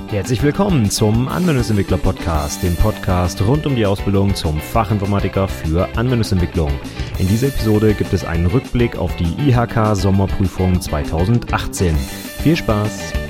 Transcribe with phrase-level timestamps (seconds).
[0.10, 6.71] Herzlich willkommen zum Anwendungsentwickler Podcast, dem Podcast rund um die Ausbildung zum Fachinformatiker für Anwendungsentwicklung.
[7.20, 11.96] In dieser Episode gibt es einen Rückblick auf die IHK Sommerprüfung 2018.
[11.96, 13.29] Viel Spaß!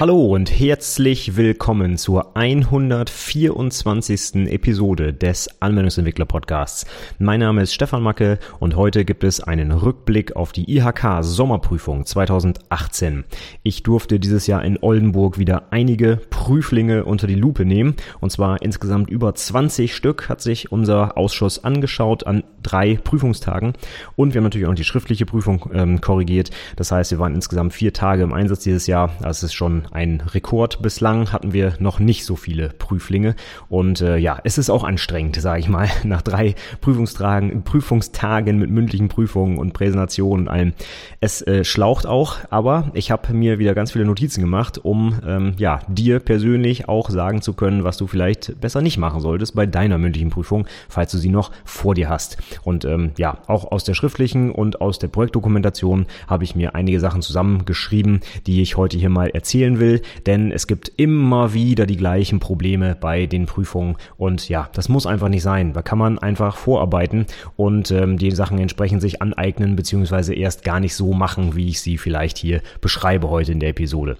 [0.00, 4.46] Hallo und herzlich willkommen zur 124.
[4.46, 6.86] Episode des Anwendungsentwickler Podcasts.
[7.18, 12.06] Mein Name ist Stefan Macke und heute gibt es einen Rückblick auf die IHK Sommerprüfung
[12.06, 13.24] 2018.
[13.64, 18.62] Ich durfte dieses Jahr in Oldenburg wieder einige Prüflinge unter die Lupe nehmen und zwar
[18.62, 23.72] insgesamt über 20 Stück hat sich unser Ausschuss angeschaut an drei Prüfungstagen
[24.14, 26.50] und wir haben natürlich auch die schriftliche Prüfung ähm, korrigiert.
[26.76, 29.10] Das heißt, wir waren insgesamt vier Tage im Einsatz dieses Jahr.
[29.20, 30.82] Das ist schon ein Rekord.
[30.82, 33.34] Bislang hatten wir noch nicht so viele Prüflinge.
[33.68, 38.70] Und äh, ja, es ist auch anstrengend, sage ich mal, nach drei Prüfungstagen, Prüfungstagen mit
[38.70, 40.72] mündlichen Prüfungen und Präsentationen und allem.
[41.20, 45.54] Es äh, schlaucht auch, aber ich habe mir wieder ganz viele Notizen gemacht, um ähm,
[45.58, 49.66] ja dir persönlich auch sagen zu können, was du vielleicht besser nicht machen solltest bei
[49.66, 52.38] deiner mündlichen Prüfung, falls du sie noch vor dir hast.
[52.62, 57.00] Und ähm, ja, auch aus der schriftlichen und aus der Projektdokumentation habe ich mir einige
[57.00, 61.96] Sachen zusammengeschrieben, die ich heute hier mal erzählen will, denn es gibt immer wieder die
[61.96, 65.72] gleichen Probleme bei den Prüfungen und ja, das muss einfach nicht sein.
[65.72, 67.26] Da kann man einfach vorarbeiten
[67.56, 71.80] und ähm, die Sachen entsprechend sich aneignen beziehungsweise erst gar nicht so machen, wie ich
[71.80, 74.16] sie vielleicht hier beschreibe heute in der Episode.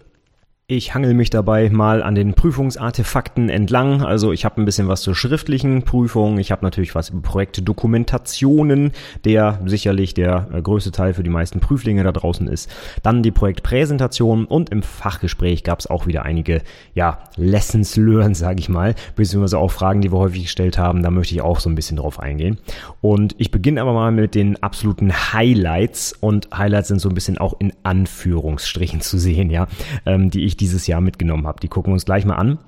[0.71, 4.03] Ich hangel mich dabei mal an den Prüfungsartefakten entlang.
[4.03, 6.37] Also ich habe ein bisschen was zur schriftlichen Prüfung.
[6.37, 8.93] Ich habe natürlich was über Projektdokumentationen,
[9.25, 12.71] der sicherlich der äh, größte Teil für die meisten Prüflinge da draußen ist.
[13.03, 16.61] Dann die Projektpräsentation und im Fachgespräch gab es auch wieder einige
[16.93, 21.03] ja, Lessons learned, sage ich mal, beziehungsweise auch Fragen, die wir häufig gestellt haben.
[21.03, 22.59] Da möchte ich auch so ein bisschen drauf eingehen.
[23.01, 26.13] Und ich beginne aber mal mit den absoluten Highlights.
[26.21, 29.67] Und Highlights sind so ein bisschen auch in Anführungsstrichen zu sehen, ja,
[30.05, 31.61] ähm, die ich dieses Jahr mitgenommen habe.
[31.61, 32.59] Die gucken wir uns gleich mal an.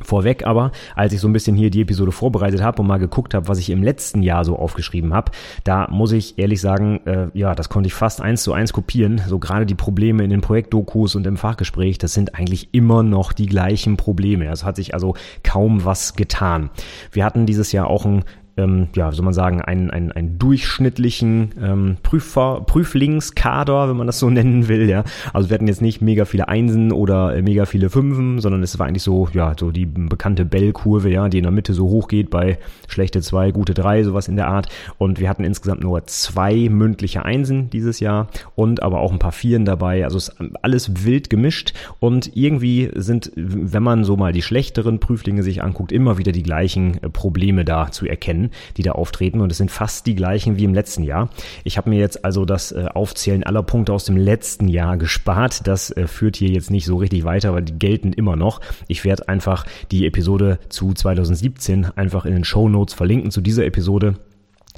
[0.00, 3.34] Vorweg aber, als ich so ein bisschen hier die Episode vorbereitet habe und mal geguckt
[3.34, 5.32] habe, was ich im letzten Jahr so aufgeschrieben habe,
[5.64, 9.20] da muss ich ehrlich sagen, äh, ja, das konnte ich fast eins zu eins kopieren.
[9.26, 13.32] So gerade die Probleme in den Projektdokus und im Fachgespräch, das sind eigentlich immer noch
[13.32, 14.46] die gleichen Probleme.
[14.46, 15.14] Es hat sich also
[15.44, 16.70] kaum was getan.
[17.10, 18.24] Wir hatten dieses Jahr auch ein
[18.56, 24.18] ähm, ja, soll man sagen, einen, einen, einen durchschnittlichen ähm, Prüfer, Prüflingskader, wenn man das
[24.18, 25.04] so nennen will, ja.
[25.32, 28.78] Also wir hatten jetzt nicht mega viele Einsen oder äh, mega viele Fünfen, sondern es
[28.78, 32.08] war eigentlich so, ja, so die bekannte Bell-Kurve, ja, die in der Mitte so hoch
[32.08, 32.58] geht bei
[32.88, 34.68] schlechte zwei, gute drei, sowas in der Art.
[34.98, 39.32] Und wir hatten insgesamt nur zwei mündliche Einsen dieses Jahr und aber auch ein paar
[39.32, 40.04] Vieren dabei.
[40.04, 45.42] Also ist alles wild gemischt und irgendwie sind, wenn man so mal die schlechteren Prüflinge
[45.42, 49.40] sich anguckt, immer wieder die gleichen äh, Probleme da zu erkennen kennen, die da auftreten
[49.40, 51.28] und es sind fast die gleichen wie im letzten Jahr.
[51.64, 55.66] Ich habe mir jetzt also das äh, Aufzählen aller Punkte aus dem letzten Jahr gespart.
[55.66, 58.60] Das äh, führt hier jetzt nicht so richtig weiter, weil die gelten immer noch.
[58.88, 63.64] Ich werde einfach die Episode zu 2017 einfach in den Show Notes verlinken zu dieser
[63.64, 64.14] Episode.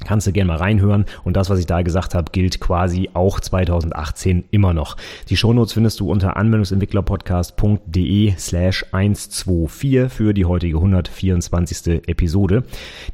[0.03, 1.05] Kannst du gerne mal reinhören.
[1.23, 4.97] Und das, was ich da gesagt habe, gilt quasi auch 2018 immer noch.
[5.29, 12.07] Die Shownotes findest du unter anwendungsentwicklerpodcast.de slash 124 für die heutige 124.
[12.07, 12.63] Episode.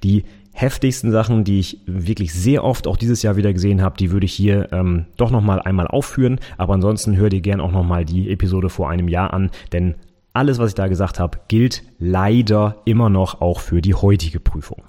[0.03, 0.23] Die
[0.61, 4.25] heftigsten Sachen, die ich wirklich sehr oft auch dieses Jahr wieder gesehen habe, die würde
[4.25, 6.39] ich hier ähm, doch nochmal einmal aufführen.
[6.57, 9.95] Aber ansonsten hör dir gern auch nochmal die Episode vor einem Jahr an, denn
[10.33, 14.83] alles, was ich da gesagt habe, gilt leider immer noch auch für die heutige Prüfung.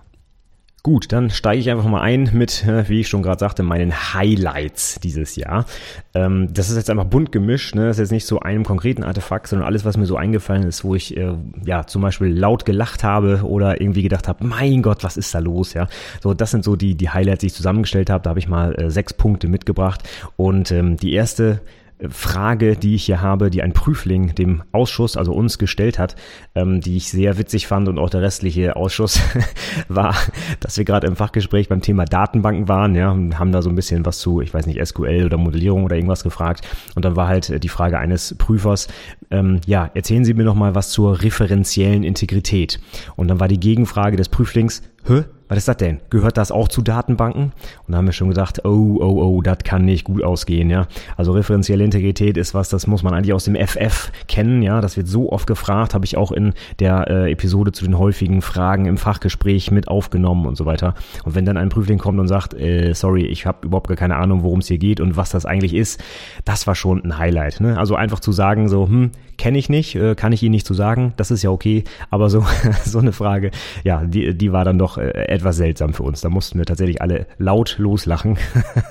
[0.85, 4.15] Gut, dann steige ich einfach mal ein mit, äh, wie ich schon gerade sagte, meinen
[4.15, 5.65] Highlights dieses Jahr.
[6.13, 7.87] Ähm, das ist jetzt einfach bunt gemischt, ne?
[7.87, 10.83] Das ist jetzt nicht so einem konkreten Artefakt, sondern alles, was mir so eingefallen ist,
[10.83, 11.35] wo ich äh,
[11.65, 15.39] ja zum Beispiel laut gelacht habe oder irgendwie gedacht habe, mein Gott, was ist da
[15.39, 15.87] los, ja?
[16.21, 18.25] So, das sind so die die Highlights, die ich zusammengestellt habe.
[18.25, 20.03] Da habe ich mal äh, sechs Punkte mitgebracht
[20.37, 21.61] und ähm, die erste
[22.11, 26.17] Frage, die ich hier habe, die ein Prüfling dem Ausschuss, also uns gestellt hat,
[26.55, 29.21] ähm, die ich sehr witzig fand und auch der restliche Ausschuss
[29.89, 30.15] war,
[30.61, 33.77] dass wir gerade im Fachgespräch beim Thema Datenbanken waren, ja, und haben da so ein
[33.77, 36.67] bisschen was zu, ich weiß nicht, SQL oder Modellierung oder irgendwas gefragt.
[36.95, 38.89] Und dann war halt die Frage eines Prüfers,
[39.31, 42.81] ähm, ja, erzählen Sie mir noch mal was zur referenziellen Integrität.
[43.17, 46.01] Und dann war die Gegenfrage des Prüflings, hä, was ist das denn?
[46.09, 47.53] Gehört das auch zu Datenbanken?
[47.87, 50.87] Und da haben wir schon gedacht, oh, oh, oh, das kann nicht gut ausgehen, ja.
[51.19, 54.81] Also referenzielle Integrität ist was, das muss man eigentlich aus dem FF kennen, ja.
[54.81, 58.41] Das wird so oft gefragt, habe ich auch in der äh, Episode zu den häufigen
[58.41, 60.95] Fragen im Fachgespräch mit aufgenommen und so weiter.
[61.25, 64.17] Und wenn dann ein Prüfling kommt und sagt, äh, sorry, ich habe überhaupt gar keine
[64.17, 66.03] Ahnung, worum es hier geht und was das eigentlich ist,
[66.47, 67.79] das war schon ein Highlight, ne?
[67.79, 69.11] Also einfach zu sagen so, hm,
[69.43, 72.31] kenne ich nicht, äh, kann ich Ihnen nicht zu sagen, das ist ja okay, aber
[72.31, 72.47] so,
[72.85, 73.51] so eine Frage,
[73.83, 76.21] ja, die, die war dann doch äh, etwas seltsam für uns.
[76.21, 78.39] Da mussten wir tatsächlich alle laut loslachen.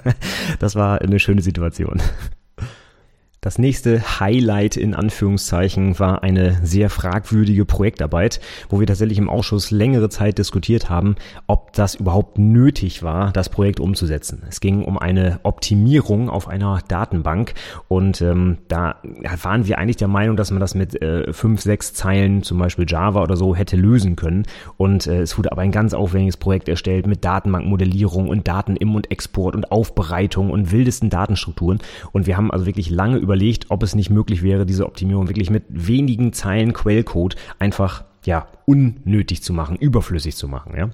[0.59, 2.01] das war eine schöne Situation.
[3.43, 8.39] Das nächste Highlight in Anführungszeichen war eine sehr fragwürdige Projektarbeit,
[8.69, 11.15] wo wir tatsächlich im Ausschuss längere Zeit diskutiert haben,
[11.47, 14.43] ob das überhaupt nötig war, das Projekt umzusetzen.
[14.47, 17.55] Es ging um eine Optimierung auf einer Datenbank
[17.87, 18.97] und ähm, da
[19.41, 22.85] waren wir eigentlich der Meinung, dass man das mit äh, fünf, sechs Zeilen, zum Beispiel
[22.87, 24.45] Java oder so, hätte lösen können.
[24.77, 28.93] Und äh, es wurde aber ein ganz aufwendiges Projekt erstellt mit Datenbankmodellierung und Daten im
[28.93, 31.79] und Export und Aufbereitung und wildesten Datenstrukturen.
[32.11, 35.29] Und wir haben also wirklich lange über überlegt, ob es nicht möglich wäre, diese Optimierung
[35.29, 40.89] wirklich mit wenigen Zeilen Quellcode einfach ja unnötig zu machen, überflüssig zu machen, ja.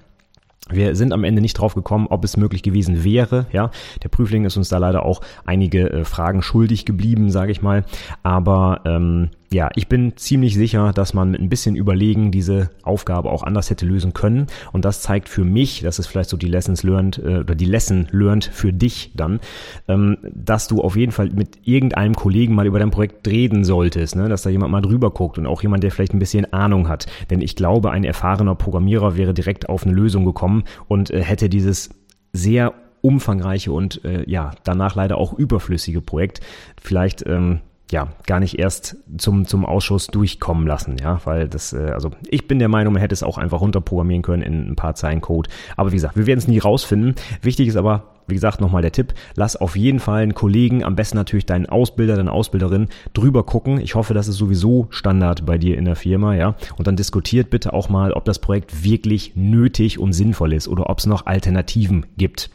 [0.70, 3.48] Wir sind am Ende nicht drauf gekommen, ob es möglich gewesen wäre.
[3.54, 3.72] Ja,
[4.04, 7.86] der Prüfling ist uns da leider auch einige äh, Fragen schuldig geblieben, sage ich mal.
[8.22, 13.32] Aber ähm, ja, ich bin ziemlich sicher, dass man mit ein bisschen Überlegen diese Aufgabe
[13.32, 14.48] auch anders hätte lösen können.
[14.74, 17.66] Und das zeigt für mich, das ist vielleicht so die Lessons learned äh, oder die
[17.66, 19.40] Lesson learned für dich dann,
[19.88, 24.18] ähm, dass du auf jeden Fall mit irgendeinem Kollegen mal über dein Projekt reden solltest,
[24.18, 24.28] ne?
[24.28, 27.06] dass da jemand mal drüber guckt und auch jemand, der vielleicht ein bisschen Ahnung hat.
[27.30, 31.48] Denn ich glaube, ein erfahrener Programmierer wäre direkt auf eine Lösung gekommen und äh, hätte
[31.48, 31.90] dieses
[32.34, 36.42] sehr umfangreiche und äh, ja danach leider auch überflüssige Projekt
[36.82, 37.62] vielleicht ähm,
[37.92, 42.48] ja, gar nicht erst zum, zum Ausschuss durchkommen lassen, ja, weil das, äh, also ich
[42.48, 45.50] bin der Meinung, man hätte es auch einfach runterprogrammieren können in ein paar Zeilen Code.
[45.78, 47.16] Aber wie gesagt, wir werden es nie rausfinden.
[47.42, 50.98] Wichtig ist aber, wie gesagt, nochmal der Tipp, lass auf jeden Fall einen Kollegen, am
[50.98, 53.80] besten natürlich deinen Ausbilder, deine Ausbilderin, drüber gucken.
[53.80, 56.56] Ich hoffe, das ist sowieso Standard bei dir in der Firma, ja.
[56.78, 60.90] Und dann diskutiert bitte auch mal, ob das Projekt wirklich nötig und sinnvoll ist oder
[60.90, 62.50] ob es noch Alternativen gibt.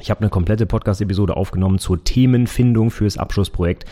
[0.00, 3.86] Ich habe eine komplette Podcast-Episode aufgenommen zur Themenfindung fürs Abschlussprojekt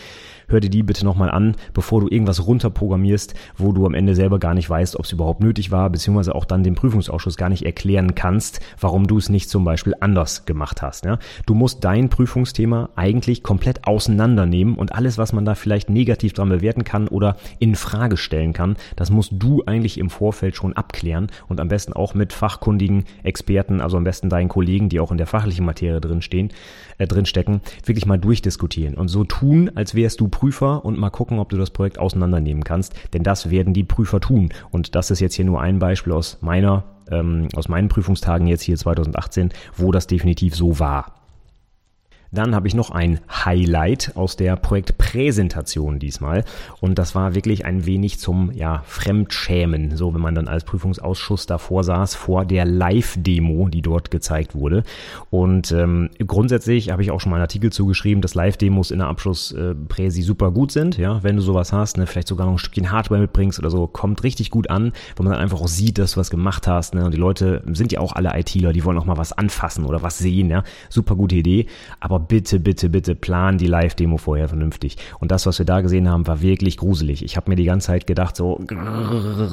[0.53, 4.39] hör dir die bitte nochmal an, bevor du irgendwas runterprogrammierst, wo du am Ende selber
[4.39, 7.65] gar nicht weißt, ob es überhaupt nötig war, beziehungsweise auch dann dem Prüfungsausschuss gar nicht
[7.65, 11.05] erklären kannst, warum du es nicht zum Beispiel anders gemacht hast.
[11.05, 11.19] Ja?
[11.47, 16.51] Du musst dein Prüfungsthema eigentlich komplett auseinandernehmen und alles, was man da vielleicht negativ dran
[16.51, 21.29] bewerten kann oder in Frage stellen kann, das musst du eigentlich im Vorfeld schon abklären
[21.49, 25.19] und am besten auch mit fachkundigen Experten, also am besten deinen Kollegen, die auch in
[25.19, 26.51] der fachlichen Materie drinstehen,
[26.99, 31.39] äh, drinstecken, wirklich mal durchdiskutieren und so tun, als wärst du Prüfer und mal gucken,
[31.39, 34.49] ob du das Projekt auseinandernehmen kannst, denn das werden die Prüfer tun.
[34.73, 38.63] Und das ist jetzt hier nur ein Beispiel aus meiner, ähm, aus meinen Prüfungstagen jetzt
[38.63, 41.22] hier 2018, wo das definitiv so war.
[42.35, 46.45] Dann habe ich noch ein Highlight aus der Projektpräsentation diesmal.
[46.81, 51.45] Und das war wirklich ein wenig zum ja, Fremdschämen, so wenn man dann als Prüfungsausschuss
[51.45, 54.83] davor saß, vor der Live-Demo, die dort gezeigt wurde.
[55.29, 59.09] Und ähm, grundsätzlich habe ich auch schon mal einen Artikel zugeschrieben, dass Live-Demos in der
[59.09, 60.97] Abschlusspräsi super gut sind.
[60.97, 63.87] Ja, wenn du sowas hast, ne, vielleicht sogar noch ein Stückchen Hardware mitbringst oder so,
[63.87, 66.95] kommt richtig gut an, weil man dann einfach auch sieht, dass du was gemacht hast.
[66.95, 67.05] Ne?
[67.05, 70.03] Und die Leute sind ja auch alle ITler, die wollen auch mal was anfassen oder
[70.03, 70.49] was sehen.
[70.49, 71.67] Ja, super gute Idee.
[72.01, 74.97] Aber bitte, bitte, bitte plan die Live-Demo vorher vernünftig.
[75.21, 77.25] Und das, was wir da gesehen haben, war wirklich gruselig.
[77.25, 78.61] Ich habe mir die ganze Zeit gedacht, so,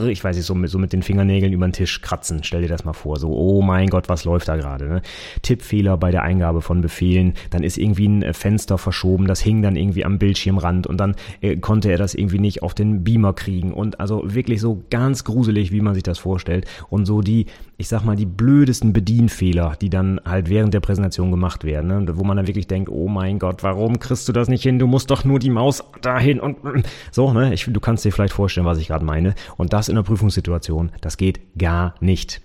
[0.07, 2.43] ich weiß nicht, so mit, so mit den Fingernägeln über den Tisch kratzen.
[2.43, 3.17] Stell dir das mal vor.
[3.17, 4.87] So, oh mein Gott, was läuft da gerade?
[4.87, 5.01] Ne?
[5.41, 7.33] Tippfehler bei der Eingabe von Befehlen.
[7.49, 9.27] Dann ist irgendwie ein äh, Fenster verschoben.
[9.27, 12.73] Das hing dann irgendwie am Bildschirmrand und dann äh, konnte er das irgendwie nicht auf
[12.73, 13.73] den Beamer kriegen.
[13.73, 16.65] Und also wirklich so ganz gruselig, wie man sich das vorstellt.
[16.89, 17.45] Und so die,
[17.77, 22.17] ich sag mal, die blödesten Bedienfehler, die dann halt während der Präsentation gemacht werden, ne?
[22.17, 24.79] wo man dann wirklich denkt, oh mein Gott, warum kriegst du das nicht hin?
[24.79, 26.57] Du musst doch nur die Maus dahin und
[27.11, 27.53] so, ne?
[27.53, 29.35] Ich, du kannst dir vielleicht vorstellen, was ich gerade meine.
[29.57, 32.41] Und das in einer Prüfungssituation, das geht gar nicht.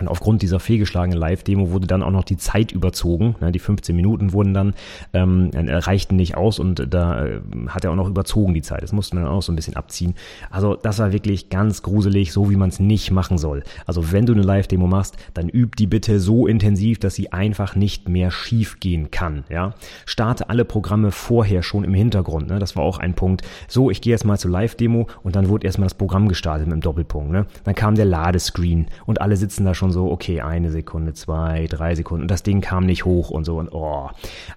[0.00, 3.36] Und aufgrund dieser fehlgeschlagenen Live-Demo wurde dann auch noch die Zeit überzogen.
[3.52, 4.74] Die 15 Minuten wurden dann,
[5.12, 8.82] ähm, reichten nicht aus und da äh, hat er auch noch überzogen die Zeit.
[8.82, 10.14] Das musste man dann auch so ein bisschen abziehen.
[10.50, 13.62] Also das war wirklich ganz gruselig, so wie man es nicht machen soll.
[13.86, 17.74] Also wenn du eine Live-Demo machst, dann üb die bitte so intensiv, dass sie einfach
[17.74, 19.44] nicht mehr schief gehen kann.
[19.48, 19.74] Ja?
[20.06, 22.48] Starte alle Programme vorher schon im Hintergrund.
[22.48, 22.58] Ne?
[22.58, 23.42] Das war auch ein Punkt.
[23.66, 26.74] So, ich gehe jetzt mal zur Live-Demo und dann wurde erstmal das Programm gestartet mit
[26.74, 27.30] dem Doppelpunkt.
[27.30, 27.46] Ne?
[27.64, 31.66] Dann kam der Ladescreen und alle sitzen da schon schon so, okay, eine Sekunde, zwei,
[31.68, 34.10] drei Sekunden und das Ding kam nicht hoch und so und oh.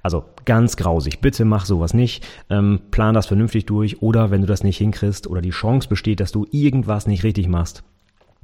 [0.03, 1.19] Also ganz grausig.
[1.21, 2.25] Bitte mach sowas nicht.
[2.49, 6.19] Ähm, plan das vernünftig durch oder wenn du das nicht hinkriegst oder die Chance besteht,
[6.19, 7.83] dass du irgendwas nicht richtig machst,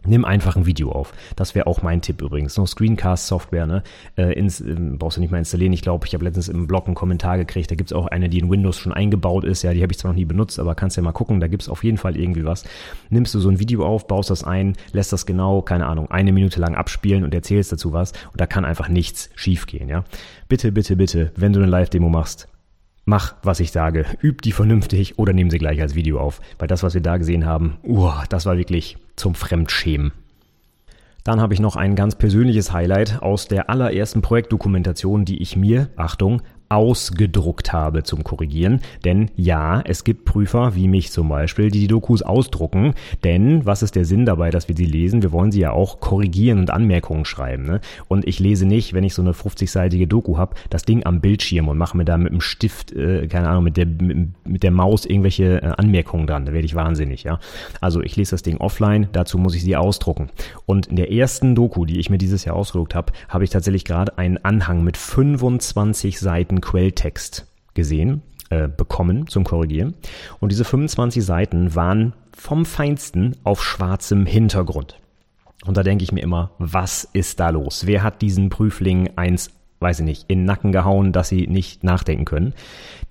[0.08, 1.14] Nimm einfach ein Video auf.
[1.36, 2.56] Das wäre auch mein Tipp übrigens.
[2.58, 3.84] Noch Screencast-Software, ne?
[4.16, 5.74] Äh, ins, äh, brauchst du nicht mal installieren.
[5.74, 7.70] Ich glaube, ich habe letztens im Blog einen Kommentar gekriegt.
[7.70, 9.64] Da gibt's auch eine, die in Windows schon eingebaut ist.
[9.64, 11.42] Ja, die habe ich zwar noch nie benutzt, aber kannst ja mal gucken.
[11.42, 12.64] Da gibt's auf jeden Fall irgendwie was.
[13.10, 16.32] Nimmst du so ein Video auf, baust das ein, lässt das genau, keine Ahnung, eine
[16.32, 18.14] Minute lang abspielen und erzählst dazu was.
[18.32, 20.06] Und da kann einfach nichts schiefgehen, ja?
[20.48, 22.48] Bitte, bitte, bitte, wenn du eine Live-Demo machst,
[23.08, 26.42] mach, was ich sage, üb die vernünftig oder nimm sie gleich als Video auf.
[26.60, 30.12] Weil das, was wir da gesehen haben, uah, das war wirklich zum Fremdschämen.
[31.24, 35.90] Dann habe ich noch ein ganz persönliches Highlight aus der allerersten Projektdokumentation, die ich mir,
[35.96, 38.82] Achtung, ausgedruckt habe zum Korrigieren.
[39.06, 42.94] Denn ja, es gibt Prüfer wie mich zum Beispiel, die die Dokus ausdrucken.
[43.24, 45.22] Denn was ist der Sinn dabei, dass wir sie lesen?
[45.22, 47.66] Wir wollen sie ja auch korrigieren und Anmerkungen schreiben.
[47.66, 47.82] Ne?
[48.08, 51.68] Und ich lese nicht, wenn ich so eine 50-seitige Doku habe, das Ding am Bildschirm
[51.68, 54.72] und mache mir da mit dem Stift, äh, keine Ahnung, mit der, mit, mit der
[54.72, 56.46] Maus irgendwelche äh, Anmerkungen dran.
[56.46, 57.24] Da werde ich wahnsinnig.
[57.24, 57.40] ja.
[57.82, 60.30] Also ich lese das Ding offline, dazu muss ich sie ausdrucken.
[60.66, 63.86] Und in der ersten Doku, die ich mir dieses Jahr ausgedruckt habe, habe ich tatsächlich
[63.86, 69.94] gerade einen Anhang mit 25 Seiten einen Quelltext gesehen, äh, bekommen zum Korrigieren.
[70.40, 75.00] Und diese 25 Seiten waren vom Feinsten auf schwarzem Hintergrund.
[75.66, 77.86] Und da denke ich mir immer, was ist da los?
[77.86, 81.84] Wer hat diesen Prüfling eins weiß ich nicht, in den Nacken gehauen, dass sie nicht
[81.84, 82.54] nachdenken können.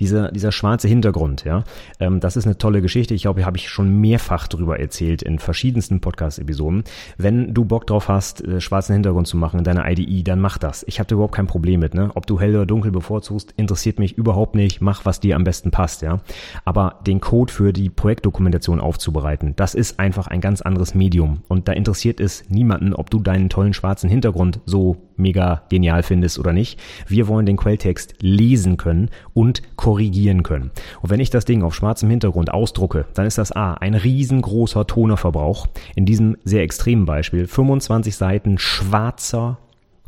[0.00, 1.64] Dieser, dieser schwarze Hintergrund, ja,
[2.00, 3.14] ähm, das ist eine tolle Geschichte.
[3.14, 6.84] Ich glaube, hier habe ich schon mehrfach drüber erzählt in verschiedensten Podcast-Episoden.
[7.16, 10.58] Wenn du Bock drauf hast, äh, schwarzen Hintergrund zu machen in deiner IDE, dann mach
[10.58, 10.84] das.
[10.86, 12.10] Ich habe da überhaupt kein Problem mit, ne?
[12.14, 14.80] Ob du hell oder dunkel bevorzugst, interessiert mich überhaupt nicht.
[14.80, 16.20] Mach, was dir am besten passt, ja.
[16.64, 21.42] Aber den Code für die Projektdokumentation aufzubereiten, das ist einfach ein ganz anderes Medium.
[21.48, 26.38] Und da interessiert es niemanden, ob du deinen tollen schwarzen Hintergrund so mega genial findest
[26.38, 26.78] oder nicht.
[27.06, 30.72] Wir wollen den Quelltext lesen können und korrigieren können.
[31.00, 34.84] Und wenn ich das Ding auf schwarzem Hintergrund ausdrucke, dann ist das A, ein riesengroßer
[34.84, 35.68] Tonerverbrauch.
[35.94, 39.58] In diesem sehr extremen Beispiel 25 Seiten schwarzer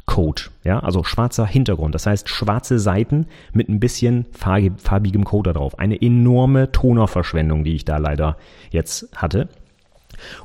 [0.04, 5.61] Code, ja, also schwarzer Hintergrund, das heißt schwarze Seiten mit ein bisschen farbigem Code da
[5.61, 5.78] drauf.
[5.78, 8.37] Eine enorme Tonerverschwendung, die ich da leider
[8.73, 9.49] jetzt hatte.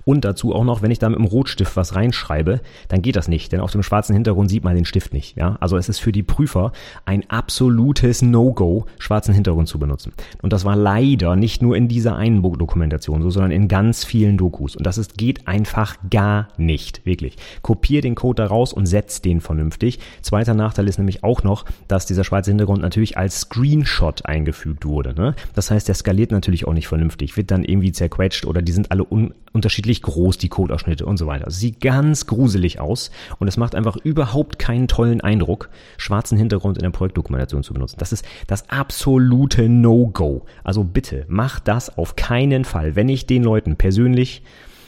[0.06, 3.28] Und dazu auch noch, wenn ich da mit dem Rotstift was reinschreibe, dann geht das
[3.28, 5.38] nicht, denn auf dem schwarzen Hintergrund sieht man den Stift nicht.
[5.38, 5.58] Ja?
[5.60, 6.72] Also es ist für die Prüfer
[7.06, 10.14] ein absolutes No-Go, schwarzen Hintergrund zu benutzen.
[10.42, 14.38] Und das war leider nicht nur in dieser einen Dokumentation so, sondern in ganz vielen
[14.38, 14.76] Dokus.
[14.76, 17.38] Und das ist, geht einfach gar nicht, wirklich.
[17.62, 20.00] Kopier den Code da raus und setz den vernünftig.
[20.22, 25.14] Zweiter Nachteil ist nämlich auch noch, dass dieser schwarze Hintergrund natürlich als Screenshot eingefügt wurde.
[25.14, 25.36] Ne?
[25.54, 28.92] Das heißt, der skaliert natürlich auch nicht vernünftig, wird dann irgendwie zerquetscht oder die sind
[28.92, 31.46] alle un unterschiedlich groß, die Codeausschnitte und so weiter.
[31.46, 36.78] Also sieht ganz gruselig aus und es macht einfach überhaupt keinen tollen Eindruck, schwarzen Hintergrund
[36.78, 37.98] in der Projektdokumentation zu benutzen.
[38.00, 40.46] Das ist das absolute No-Go.
[40.64, 42.96] Also bitte, mach das auf keinen Fall.
[42.96, 44.42] Wenn ich den Leuten persönlich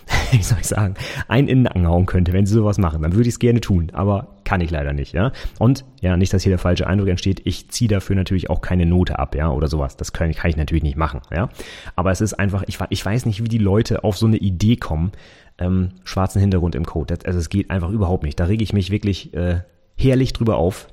[0.31, 0.95] wie soll ich sagen,
[1.27, 3.61] einen in den Nacken hauen könnte, wenn sie sowas machen, dann würde ich es gerne
[3.61, 5.31] tun, aber kann ich leider nicht, ja.
[5.59, 8.85] Und ja, nicht, dass hier der falsche Eindruck entsteht, ich ziehe dafür natürlich auch keine
[8.85, 9.97] Note ab, ja, oder sowas.
[9.97, 11.49] Das kann, kann ich natürlich nicht machen, ja.
[11.95, 14.75] Aber es ist einfach, ich, ich weiß nicht, wie die Leute auf so eine Idee
[14.75, 15.11] kommen,
[15.57, 17.15] ähm, schwarzen Hintergrund im Code.
[17.15, 18.39] Das, also es geht einfach überhaupt nicht.
[18.39, 19.61] Da rege ich mich wirklich äh,
[19.97, 20.87] herrlich drüber auf,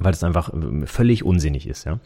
[0.00, 2.00] weil es einfach äh, völlig unsinnig ist, ja.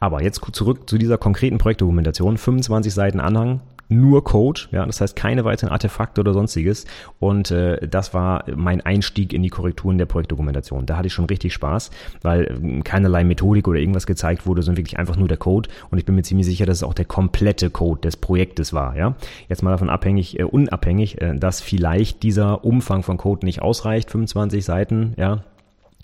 [0.00, 2.36] Aber jetzt zurück zu dieser konkreten Projektdokumentation.
[2.36, 6.86] 25 Seiten Anhang, nur Code, ja, das heißt keine weiteren Artefakte oder sonstiges.
[7.18, 10.86] Und äh, das war mein Einstieg in die Korrekturen der Projektdokumentation.
[10.86, 11.90] Da hatte ich schon richtig Spaß,
[12.22, 15.68] weil äh, keinerlei Methodik oder irgendwas gezeigt wurde, sondern wirklich einfach nur der Code.
[15.90, 18.96] Und ich bin mir ziemlich sicher, dass es auch der komplette Code des Projektes war.
[18.96, 19.14] Ja,
[19.48, 24.10] jetzt mal davon abhängig, äh, unabhängig, äh, dass vielleicht dieser Umfang von Code nicht ausreicht,
[24.10, 25.44] 25 Seiten, ja,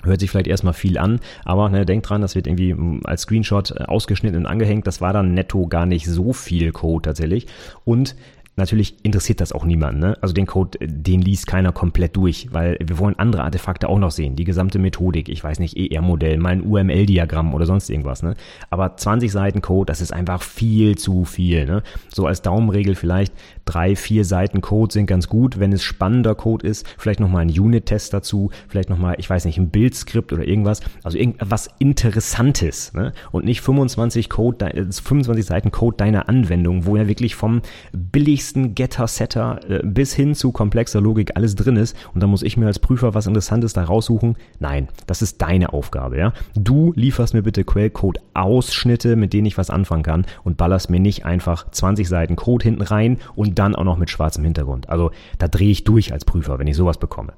[0.05, 3.23] Hört sich vielleicht erstmal viel an, aber ne, denkt dran, das wird irgendwie hm, als
[3.23, 4.87] Screenshot äh, ausgeschnitten und angehängt.
[4.87, 7.47] Das war dann netto gar nicht so viel Code tatsächlich.
[7.85, 8.15] Und
[8.57, 10.01] Natürlich interessiert das auch niemanden.
[10.01, 10.17] Ne?
[10.21, 13.99] Also den Code, äh, den liest keiner komplett durch, weil wir wollen andere Artefakte auch
[13.99, 14.37] noch sehen.
[14.37, 18.23] Die gesamte Methodik, ich weiß nicht, ER-Modell, mal ein UML-Diagramm oder sonst irgendwas.
[18.23, 18.35] Ne?
[18.71, 21.67] Aber 20 Seiten Code, das ist einfach viel zu viel.
[21.67, 21.83] Ne?
[22.09, 23.35] So als Daumenregel vielleicht
[23.65, 25.59] drei, vier Seiten Code sind ganz gut.
[25.59, 29.59] Wenn es spannender Code ist, vielleicht nochmal ein Unit-Test dazu, vielleicht nochmal, ich weiß nicht,
[29.59, 30.81] ein Bildskript oder irgendwas.
[31.03, 32.93] Also irgendwas Interessantes.
[32.93, 33.13] Ne?
[33.33, 38.44] Und nicht 25 Code, 25 äh, Seiten Code deiner Anwendung, wo ja wirklich vom billig
[38.45, 42.59] wichtigsten Getter-Setter äh, bis hin zu komplexer Logik alles drin ist und da muss ich
[42.59, 44.37] mir als Prüfer was Interessantes da raussuchen.
[44.59, 46.35] Nein, das ist deine Aufgabe, ja.
[46.55, 51.25] Du lieferst mir bitte Quellcode-Ausschnitte, mit denen ich was anfangen kann und ballerst mir nicht
[51.25, 54.91] einfach 20 Seiten Code hinten rein und dann auch noch mit schwarzem Hintergrund.
[54.91, 57.33] Also da drehe ich durch als Prüfer, wenn ich sowas bekomme.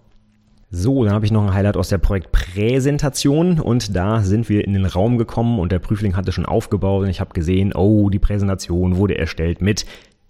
[0.68, 4.72] So, dann habe ich noch ein Highlight aus der Projektpräsentation und da sind wir in
[4.72, 8.18] den Raum gekommen und der Prüfling hatte schon aufgebaut und ich habe gesehen, oh, die
[8.18, 9.86] Präsentation wurde erstellt mit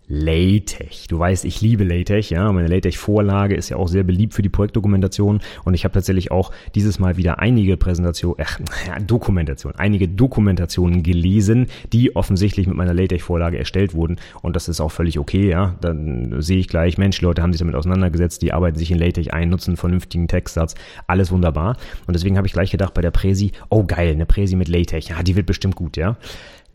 [0.09, 1.09] LaTeX.
[1.09, 2.53] Du weißt, ich liebe LaTeX, ja.
[2.53, 6.53] Meine LaTeX-Vorlage ist ja auch sehr beliebt für die Projektdokumentation und ich habe tatsächlich auch
[6.75, 12.95] dieses Mal wieder einige Präsentationen, äh, ja, Dokumentation, einige Dokumentationen gelesen, die offensichtlich mit meiner
[12.95, 15.75] LaTeX-Vorlage erstellt wurden und das ist auch völlig okay, ja.
[15.81, 19.29] Dann sehe ich gleich, Mensch, Leute haben sich damit auseinandergesetzt, die arbeiten sich in LaTeX
[19.29, 20.77] ein, nutzen einen vernünftigen Textsatz,
[21.09, 24.55] alles wunderbar und deswegen habe ich gleich gedacht bei der Präsi, oh geil, eine Präsi
[24.55, 26.17] mit LaTeX, ja, die wird bestimmt gut, ja.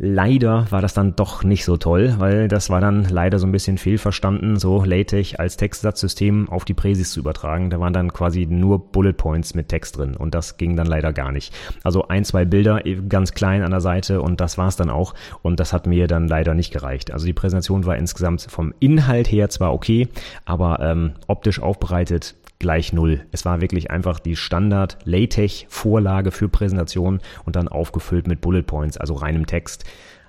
[0.03, 3.51] Leider war das dann doch nicht so toll, weil das war dann leider so ein
[3.51, 7.70] bisschen fehlverstanden, so LaTeX als Textsatzsystem auf die Präsis zu übertragen.
[7.70, 11.13] Da waren dann quasi nur Bullet Points mit Text drin und das ging dann leider
[11.13, 11.53] gar nicht.
[11.84, 15.60] Also ein, zwei Bilder ganz klein an der Seite und das war's dann auch und
[15.60, 17.13] das hat mir dann leider nicht gereicht.
[17.13, 20.08] Also die Präsentation war insgesamt vom Inhalt her zwar okay,
[20.46, 23.25] aber ähm, optisch aufbereitet gleich null.
[23.32, 28.63] Es war wirklich einfach die Standard LaTeX Vorlage für Präsentation und dann aufgefüllt mit Bullet
[28.63, 29.84] Points, also reinem Text.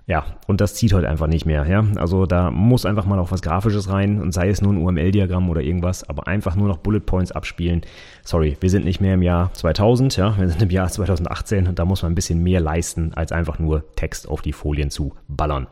[0.06, 1.84] Ja, und das zieht heute einfach nicht mehr, ja.
[1.96, 5.48] Also da muss einfach mal auch was Grafisches rein und sei es nur ein UML-Diagramm
[5.48, 7.82] oder irgendwas, aber einfach nur noch Bullet Points abspielen.
[8.24, 11.78] Sorry, wir sind nicht mehr im Jahr 2000, ja, wir sind im Jahr 2018 und
[11.78, 15.14] da muss man ein bisschen mehr leisten, als einfach nur Text auf die Folien zu
[15.28, 15.68] ballern.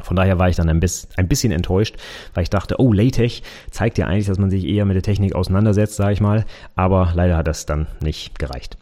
[0.00, 1.96] Von daher war ich dann ein, bisschen enttäuscht,
[2.34, 5.34] weil ich dachte, oh, LaTeX zeigt ja eigentlich, dass man sich eher mit der Technik
[5.34, 6.46] auseinandersetzt, sage ich mal.
[6.74, 8.78] Aber leider hat das dann nicht gereicht.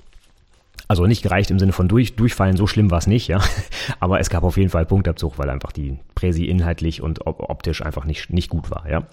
[0.86, 3.40] Also nicht gereicht im Sinne von durch, durchfallen, so schlimm war es nicht, ja.
[4.00, 8.04] Aber es gab auf jeden Fall Punktabzug, weil einfach die Präsi inhaltlich und optisch einfach
[8.04, 9.06] nicht, nicht gut war, ja.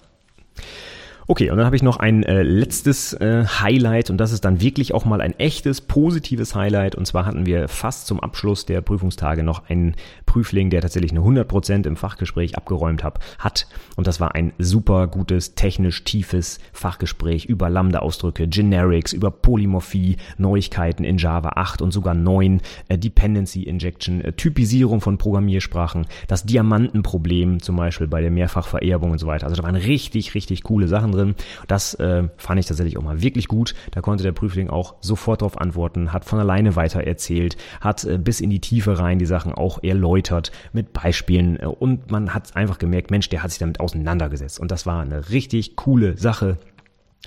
[1.30, 4.62] Okay, und dann habe ich noch ein äh, letztes äh, Highlight und das ist dann
[4.62, 6.94] wirklich auch mal ein echtes positives Highlight.
[6.94, 9.94] Und zwar hatten wir fast zum Abschluss der Prüfungstage noch einen
[10.24, 13.66] Prüfling, der tatsächlich eine 100% im Fachgespräch abgeräumt hab, hat.
[13.94, 21.04] Und das war ein super gutes, technisch tiefes Fachgespräch über Lambda-Ausdrücke, Generics, über Polymorphie, Neuigkeiten
[21.04, 27.60] in Java 8 und sogar 9, äh, Dependency Injection, äh, Typisierung von Programmiersprachen, das Diamantenproblem
[27.60, 29.46] zum Beispiel bei der Mehrfachvererbung und so weiter.
[29.46, 31.34] Also da waren richtig, richtig coole Sachen drin drin.
[31.66, 33.74] Das äh, fand ich tatsächlich auch mal wirklich gut.
[33.90, 38.18] Da konnte der Prüfling auch sofort darauf antworten, hat von alleine weiter erzählt, hat äh,
[38.18, 42.56] bis in die Tiefe rein die Sachen auch erläutert mit Beispielen äh, und man hat
[42.56, 46.58] einfach gemerkt, Mensch, der hat sich damit auseinandergesetzt und das war eine richtig coole Sache.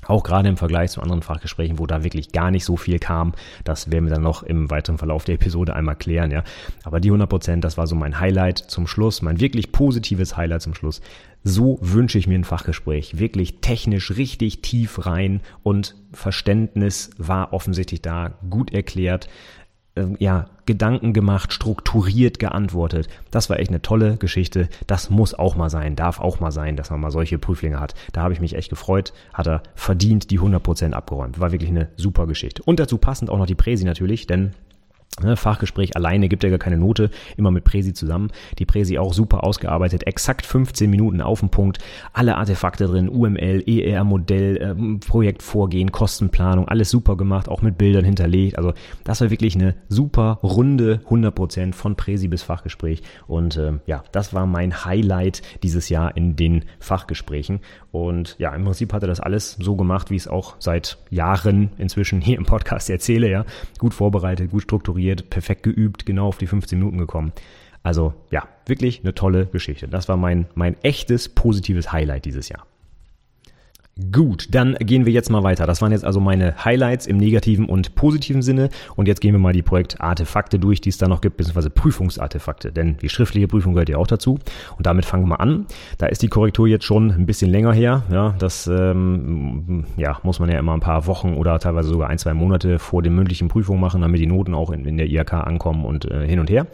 [0.08, 3.34] Auch gerade im Vergleich zu anderen Fachgesprächen, wo da wirklich gar nicht so viel kam.
[3.64, 6.44] Das werden wir dann noch im weiteren Verlauf der Episode einmal klären, ja.
[6.84, 10.64] Aber die 100 Prozent, das war so mein Highlight zum Schluss, mein wirklich positives Highlight
[10.64, 11.02] zum Schluss.
[11.44, 13.18] So wünsche ich mir ein Fachgespräch.
[13.18, 19.28] Wirklich technisch richtig tief rein und Verständnis war offensichtlich da, gut erklärt
[19.96, 23.10] äh, ja, Gedanken gemacht, strukturiert geantwortet.
[23.30, 24.70] Das war echt eine tolle Geschichte.
[24.88, 27.94] Das muss auch mal sein, darf auch mal sein, dass man mal solche Prüflinge hat.
[28.14, 29.12] Da habe ich mich echt gefreut.
[29.34, 31.40] Hat er verdient die 100% abgeräumt.
[31.40, 32.64] War wirklich eine super Geschichte.
[32.64, 34.52] Und dazu passend auch noch die Präsi natürlich, denn
[35.36, 38.32] Fachgespräch alleine gibt ja gar keine Note, immer mit Präsi zusammen.
[38.60, 41.80] Die Präsi auch super ausgearbeitet, exakt 15 Minuten auf den Punkt,
[42.14, 48.58] alle Artefakte drin, UML, ER-Modell, äh, Projektvorgehen, Kostenplanung, alles super gemacht, auch mit Bildern hinterlegt.
[48.58, 53.04] Also das war wirklich eine super runde 100% von Präsi bis Fachgespräch.
[53.28, 57.60] Und äh, ja, das war mein Highlight dieses Jahr in den Fachgesprächen.
[57.92, 60.98] Und ja, im Prinzip hat er das alles so gemacht, wie ich es auch seit
[61.10, 63.30] Jahren inzwischen hier im Podcast erzähle.
[63.30, 63.46] Ja,
[63.78, 67.32] gut vorbereitet, gut strukturiert strukturiert, perfekt geübt, genau auf die 15 Minuten gekommen.
[67.84, 69.88] Also ja, wirklich eine tolle Geschichte.
[69.88, 72.66] Das war mein, mein echtes positives Highlight dieses Jahr.
[74.12, 75.68] Gut, dann gehen wir jetzt mal weiter.
[75.68, 78.70] Das waren jetzt also meine Highlights im negativen und positiven Sinne.
[78.96, 82.72] Und jetzt gehen wir mal die Projektartefakte durch, die es da noch gibt, beziehungsweise Prüfungsartefakte.
[82.72, 84.40] Denn die schriftliche Prüfung gehört ja auch dazu.
[84.78, 85.66] Und damit fangen wir an.
[85.98, 88.04] Da ist die Korrektur jetzt schon ein bisschen länger her.
[88.10, 92.18] Ja, das ähm, ja, muss man ja immer ein paar Wochen oder teilweise sogar ein,
[92.18, 95.34] zwei Monate vor den mündlichen Prüfungen machen, damit die Noten auch in, in der IHK
[95.34, 96.66] ankommen und äh, hin und her.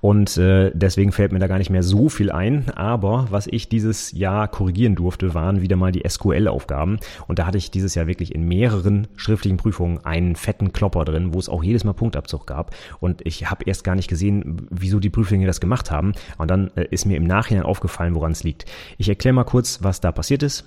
[0.00, 2.66] Und äh, deswegen fällt mir da gar nicht mehr so viel ein.
[2.74, 6.63] Aber was ich dieses Jahr korrigieren durfte, waren wieder mal die SQL-Aufgaben.
[6.64, 6.98] Aufgaben.
[7.26, 11.34] Und da hatte ich dieses Jahr wirklich in mehreren schriftlichen Prüfungen einen fetten Klopper drin,
[11.34, 12.74] wo es auch jedes Mal Punktabzug gab.
[13.00, 16.12] Und ich habe erst gar nicht gesehen, wieso die Prüflinge das gemacht haben.
[16.38, 18.64] Und dann äh, ist mir im Nachhinein aufgefallen, woran es liegt.
[18.96, 20.64] Ich erkläre mal kurz, was da passiert ist.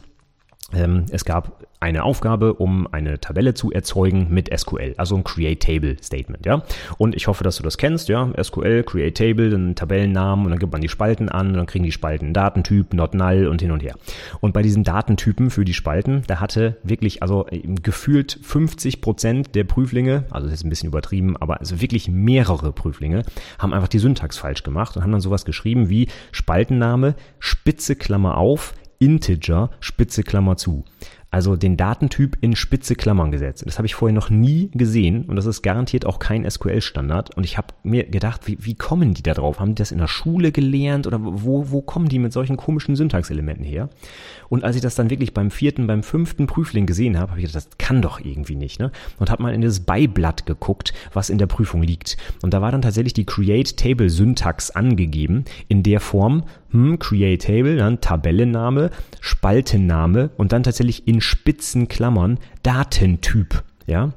[0.73, 5.61] Ähm, es gab eine Aufgabe, um eine Tabelle zu erzeugen mit SQL, also ein Create
[5.61, 6.63] Table Statement, ja.
[6.97, 8.31] Und ich hoffe, dass du das kennst, ja.
[8.41, 11.85] SQL, Create Table, dann Tabellennamen und dann gibt man die Spalten an und dann kriegen
[11.85, 13.95] die Spalten Datentyp, not null und hin und her.
[14.41, 17.45] Und bei diesen Datentypen für die Spalten, da hatte wirklich, also
[17.83, 22.73] gefühlt 50 Prozent der Prüflinge, also das ist ein bisschen übertrieben, aber also wirklich mehrere
[22.73, 23.23] Prüflinge,
[23.59, 28.37] haben einfach die Syntax falsch gemacht und haben dann sowas geschrieben wie Spaltenname, Spitze Klammer
[28.37, 30.83] auf, Integer, Spitze Klammer zu.
[31.29, 33.63] Also den Datentyp in spitze Klammern gesetzt.
[33.65, 37.35] Das habe ich vorher noch nie gesehen und das ist garantiert auch kein SQL-Standard.
[37.35, 39.59] Und ich habe mir gedacht, wie, wie kommen die da drauf?
[39.59, 42.95] Haben die das in der Schule gelernt oder wo, wo kommen die mit solchen komischen
[42.95, 43.89] Syntaxelementen her?
[44.47, 47.47] Und als ich das dann wirklich beim vierten, beim fünften Prüfling gesehen habe, habe ich
[47.47, 48.79] gedacht, das kann doch irgendwie nicht.
[48.79, 48.91] Ne?
[49.19, 52.15] Und habe mal in das Beiblatt geguckt, was in der Prüfung liegt.
[52.41, 57.41] Und da war dann tatsächlich die Create Table Syntax angegeben in der Form, hm, Create
[57.41, 63.63] Table, dann Tabellenname, Spaltenname und dann tatsächlich in spitzen Klammern Datentyp.
[63.85, 64.13] Ja,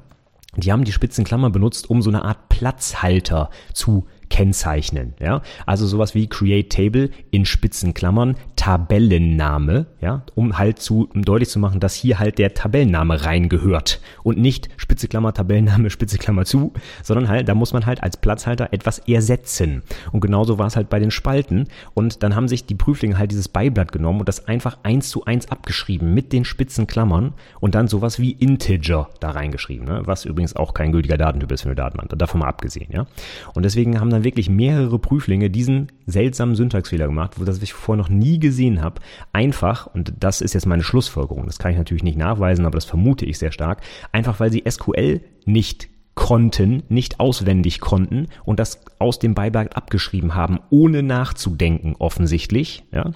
[0.55, 5.13] die haben die spitzen Klammer benutzt, um so eine Art Platzhalter zu kennzeichnen.
[5.19, 5.43] Ja?
[5.67, 11.49] Also sowas wie Create Table in spitzen Klammern, Tabellenname, ja, um halt zu um deutlich
[11.49, 16.45] zu machen, dass hier halt der Tabellenname reingehört und nicht spitze Klammer Tabellenname spitze Klammer
[16.45, 19.83] zu, sondern halt da muss man halt als Platzhalter etwas ersetzen.
[20.11, 23.31] Und genauso war es halt bei den Spalten und dann haben sich die Prüflinge halt
[23.31, 27.75] dieses Beiblatt genommen und das einfach eins zu eins abgeschrieben mit den spitzen Klammern und
[27.75, 30.01] dann sowas wie Integer da reingeschrieben, ne?
[30.05, 33.05] was übrigens auch kein gültiger Datentyp ist für eine Datenbank, davon mal abgesehen, ja.
[33.53, 37.73] Und deswegen haben dann dann wirklich mehrere Prüflinge diesen seltsamen Syntaxfehler gemacht, wo das ich
[37.73, 39.01] vorher noch nie gesehen habe.
[39.33, 42.85] Einfach, und das ist jetzt meine Schlussfolgerung, das kann ich natürlich nicht nachweisen, aber das
[42.85, 43.81] vermute ich sehr stark,
[44.11, 50.35] einfach weil sie SQL nicht konnten, nicht auswendig konnten und das aus dem Beiblatt abgeschrieben
[50.35, 53.11] haben, ohne nachzudenken offensichtlich, ja.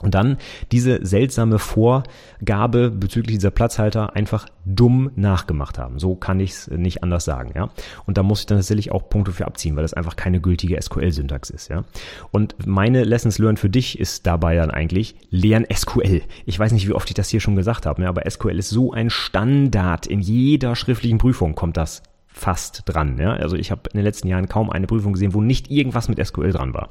[0.00, 0.38] Und dann
[0.72, 5.98] diese seltsame Vorgabe bezüglich dieser Platzhalter einfach dumm nachgemacht haben.
[5.98, 7.70] So kann ich es nicht anders sagen, ja.
[8.04, 10.80] Und da muss ich dann tatsächlich auch Punkte für abziehen, weil das einfach keine gültige
[10.80, 11.84] SQL-Syntax ist, ja.
[12.32, 16.22] Und meine Lessons learned für dich ist dabei dann eigentlich, lern SQL.
[16.44, 18.70] Ich weiß nicht, wie oft ich das hier schon gesagt habe, ja, aber SQL ist
[18.70, 20.06] so ein Standard.
[20.06, 22.02] In jeder schriftlichen Prüfung kommt das
[22.36, 23.16] fast dran.
[23.18, 23.32] Ja?
[23.32, 26.24] Also ich habe in den letzten Jahren kaum eine Prüfung gesehen, wo nicht irgendwas mit
[26.24, 26.88] SQL dran war.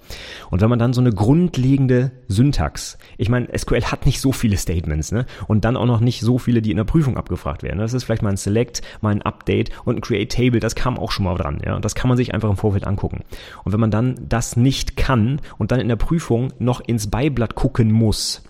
[0.49, 4.56] Und wenn man dann so eine grundlegende Syntax, ich meine, SQL hat nicht so viele
[4.56, 5.25] Statements, ne?
[5.47, 7.79] Und dann auch noch nicht so viele, die in der Prüfung abgefragt werden.
[7.79, 10.97] Das ist vielleicht mal ein Select, mal ein Update und ein Create Table, das kam
[10.97, 11.62] auch schon mal dran.
[11.63, 11.77] Ja?
[11.79, 13.23] Das kann man sich einfach im Vorfeld angucken.
[13.65, 17.56] Und wenn man dann das nicht kann und dann in der Prüfung noch ins Beiblatt
[17.56, 18.43] gucken muss,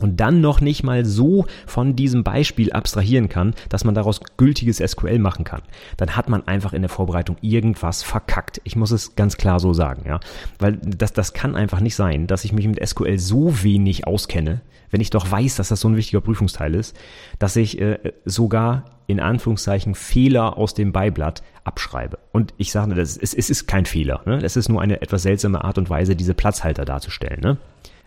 [0.00, 4.78] und dann noch nicht mal so von diesem Beispiel abstrahieren kann, dass man daraus gültiges
[4.78, 5.62] SQL machen kann,
[5.96, 8.60] dann hat man einfach in der Vorbereitung irgendwas verkackt.
[8.64, 10.20] Ich muss es ganz klar so sagen, ja.
[10.58, 14.60] Weil das, das kann einfach nicht sein, dass ich mich mit SQL so wenig auskenne,
[14.90, 16.96] wenn ich doch weiß, dass das so ein wichtiger Prüfungsteil ist,
[17.38, 22.18] dass ich äh, sogar in Anführungszeichen Fehler aus dem Beiblatt abschreibe.
[22.32, 24.22] Und ich sage, das, es, ist kein Fehler.
[24.26, 24.38] Ne?
[24.42, 27.40] Es ist nur eine etwas seltsame Art und Weise, diese Platzhalter darzustellen.
[27.40, 27.56] Ne?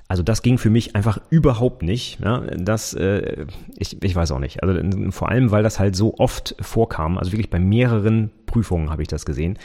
[0.09, 2.19] Also das ging für mich einfach überhaupt nicht.
[2.19, 3.45] Ja, das, äh,
[3.77, 4.63] ich, ich weiß auch nicht.
[4.63, 7.19] Also vor allem, weil das halt so oft vorkam.
[7.19, 9.59] Also wirklich bei mehreren Prüfungen habe ich das gesehen.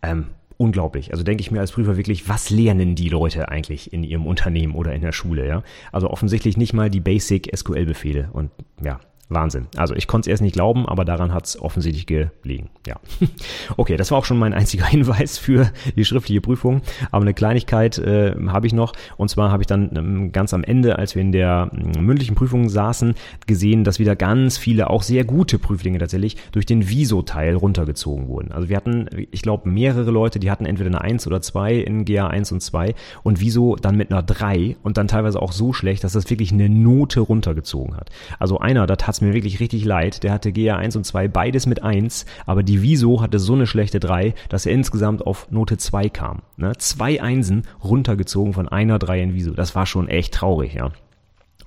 [0.00, 1.10] Ähm, unglaublich.
[1.10, 4.76] Also denke ich mir als Prüfer wirklich, was lernen die Leute eigentlich in ihrem Unternehmen
[4.76, 5.48] oder in der Schule?
[5.48, 8.30] Ja, also offensichtlich nicht mal die Basic SQL-Befehle.
[8.32, 9.66] Und ja, Wahnsinn.
[9.76, 12.70] Also ich konnte es erst nicht glauben, aber daran hat es offensichtlich gelegen.
[12.86, 12.96] Ja.
[13.76, 16.80] Okay, das war auch schon mein einziger Hinweis für die schriftliche Prüfung.
[17.10, 18.92] Aber eine Kleinigkeit äh, habe ich noch.
[19.16, 22.34] Und zwar habe ich dann ähm, ganz am Ende, als wir in der äh, mündlichen
[22.34, 23.14] Prüfung saßen,
[23.46, 28.52] gesehen, dass wieder ganz viele, auch sehr gute Prüflinge tatsächlich, durch den Viso-Teil runtergezogen wurden.
[28.52, 32.04] Also wir hatten, ich glaube, mehrere Leute, die hatten entweder eine 1 oder 2 in
[32.04, 35.72] GA 1 und 2 und Viso dann mit einer 3 und dann teilweise auch so
[35.72, 38.10] schlecht, dass das wirklich eine Note runtergezogen hat.
[38.38, 40.22] Also einer, da tat mir wirklich richtig leid.
[40.22, 43.66] Der hatte GA 1 und 2 beides mit 1, aber die Viso hatte so eine
[43.66, 46.42] schlechte 3, dass er insgesamt auf Note 2 kam.
[46.56, 46.72] Ne?
[46.78, 49.52] Zwei Einsen runtergezogen von einer 3 in Viso.
[49.52, 50.92] Das war schon echt traurig, ja.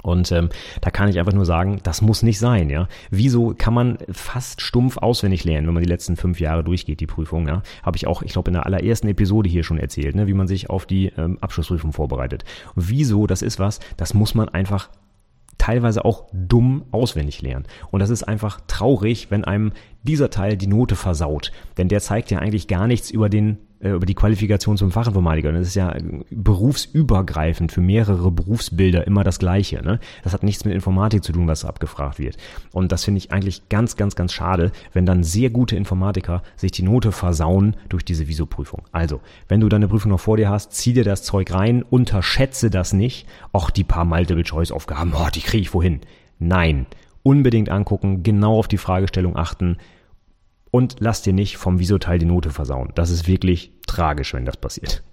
[0.04, 0.50] Und ähm,
[0.82, 2.88] da kann ich einfach nur sagen, das muss nicht sein, ja.
[3.12, 7.08] Wieso kann man fast stumpf auswendig lernen, wenn man die letzten fünf Jahre durchgeht, die
[7.08, 7.62] Prüfung, ja?
[7.84, 10.48] Habe ich auch, ich glaube, in der allerersten Episode hier schon erzählt, ne, wie man
[10.48, 12.46] sich auf die ähm, Abschlussprüfung vorbereitet.
[12.76, 14.90] Und wieso, das ist was, das muss man einfach
[15.62, 17.68] teilweise auch dumm auswendig lernen.
[17.92, 21.52] Und das ist einfach traurig, wenn einem dieser Teil die Note versaut.
[21.78, 25.52] Denn der zeigt ja eigentlich gar nichts über den über die Qualifikation zum Fachinformatiker.
[25.52, 25.96] Das ist ja
[26.30, 29.82] berufsübergreifend für mehrere Berufsbilder immer das Gleiche.
[29.82, 30.00] Ne?
[30.24, 32.38] Das hat nichts mit Informatik zu tun, was abgefragt wird.
[32.72, 36.72] Und das finde ich eigentlich ganz, ganz, ganz schade, wenn dann sehr gute Informatiker sich
[36.72, 38.84] die Note versauen durch diese Visoprüfung.
[38.92, 42.70] Also, wenn du deine Prüfung noch vor dir hast, zieh dir das Zeug rein, unterschätze
[42.70, 43.28] das nicht.
[43.52, 46.02] Auch die paar Multiple-Choice-Aufgaben, oh, die kriege ich wohin.
[46.38, 46.86] Nein,
[47.24, 49.78] unbedingt angucken, genau auf die Fragestellung achten
[50.72, 52.92] und lass dir nicht vom Visoteil die Note versauen.
[52.96, 55.04] Das ist wirklich tragisch, wenn das passiert.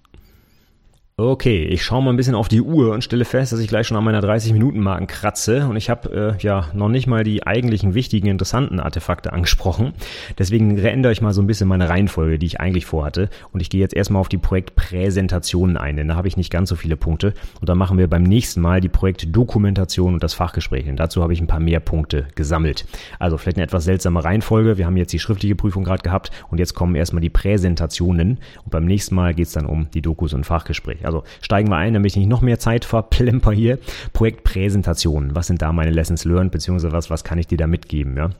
[1.20, 3.88] Okay, ich schaue mal ein bisschen auf die Uhr und stelle fest, dass ich gleich
[3.88, 7.94] schon an meiner 30-Minuten-Marken kratze und ich habe äh, ja noch nicht mal die eigentlichen
[7.94, 9.94] wichtigen, interessanten Artefakte angesprochen.
[10.38, 13.68] Deswegen ändere ich mal so ein bisschen meine Reihenfolge, die ich eigentlich vorhatte und ich
[13.68, 16.96] gehe jetzt erstmal auf die Projektpräsentationen ein, denn da habe ich nicht ganz so viele
[16.96, 21.20] Punkte und dann machen wir beim nächsten Mal die Projektdokumentation und das Fachgespräch und dazu
[21.20, 22.86] habe ich ein paar mehr Punkte gesammelt.
[23.18, 24.78] Also vielleicht eine etwas seltsame Reihenfolge.
[24.78, 28.70] Wir haben jetzt die schriftliche Prüfung gerade gehabt und jetzt kommen erstmal die Präsentationen und
[28.70, 31.07] beim nächsten Mal geht es dann um die Dokus und Fachgespräche.
[31.08, 33.78] Also steigen wir ein, damit ich nicht noch mehr Zeit verplemper hier.
[34.12, 35.34] Projektpräsentationen.
[35.34, 38.30] Was sind da meine Lessons learned, beziehungsweise was, was kann ich dir da mitgeben, ja?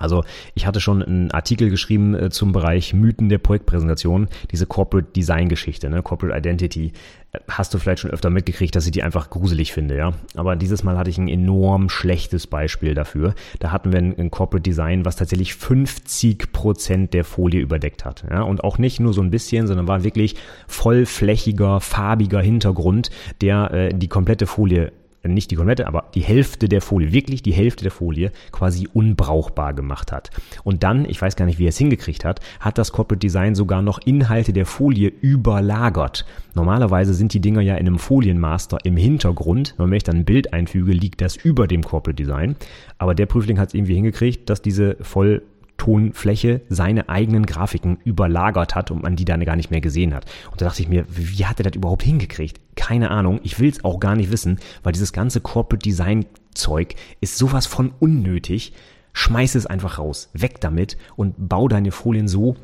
[0.00, 5.12] Also ich hatte schon einen Artikel geschrieben äh, zum Bereich Mythen der Projektpräsentation, diese Corporate
[5.14, 6.02] Design Geschichte, ne?
[6.02, 6.92] Corporate Identity.
[7.32, 10.12] Äh, hast du vielleicht schon öfter mitgekriegt, dass ich die einfach gruselig finde, ja.
[10.34, 13.34] Aber dieses Mal hatte ich ein enorm schlechtes Beispiel dafür.
[13.58, 18.24] Da hatten wir ein, ein Corporate Design, was tatsächlich 50 Prozent der Folie überdeckt hat,
[18.30, 18.42] ja.
[18.42, 20.36] Und auch nicht nur so ein bisschen, sondern war wirklich
[20.66, 23.10] vollflächiger, farbiger Hintergrund,
[23.42, 27.52] der äh, die komplette Folie nicht die komplette, aber die Hälfte der Folie, wirklich die
[27.52, 30.30] Hälfte der Folie quasi unbrauchbar gemacht hat.
[30.64, 33.54] Und dann, ich weiß gar nicht, wie er es hingekriegt hat, hat das Corporate Design
[33.54, 36.24] sogar noch Inhalte der Folie überlagert.
[36.54, 39.74] Normalerweise sind die Dinger ja in einem Folienmaster im Hintergrund.
[39.78, 42.56] Und wenn ich dann ein Bild einfüge, liegt das über dem Corporate Design.
[42.98, 45.42] Aber der Prüfling hat es irgendwie hingekriegt, dass diese voll
[45.80, 50.26] Tonfläche seine eigenen Grafiken überlagert hat und man die dann gar nicht mehr gesehen hat.
[50.50, 52.60] Und da dachte ich mir, wie hat er das überhaupt hingekriegt?
[52.76, 53.40] Keine Ahnung.
[53.44, 57.64] Ich will es auch gar nicht wissen, weil dieses ganze Corporate Design Zeug ist sowas
[57.64, 58.74] von unnötig.
[59.14, 60.28] Schmeiß es einfach raus.
[60.34, 62.56] Weg damit und bau deine Folien so,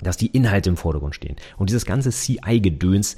[0.00, 1.34] dass die Inhalte im Vordergrund stehen.
[1.56, 3.16] Und dieses ganze CI-Gedöns,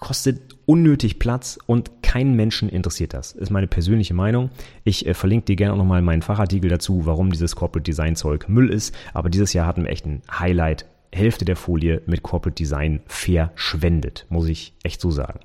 [0.00, 3.32] kostet unnötig Platz und keinen Menschen interessiert das.
[3.32, 4.50] Ist meine persönliche Meinung.
[4.84, 8.48] Ich äh, verlinke dir gerne auch nochmal meinen Fachartikel dazu, warum dieses Corporate Design Zeug
[8.48, 8.94] Müll ist.
[9.14, 10.86] Aber dieses Jahr hatten wir echt ein Highlight.
[11.10, 15.40] Hälfte der Folie mit Corporate Design verschwendet, muss ich echt so sagen.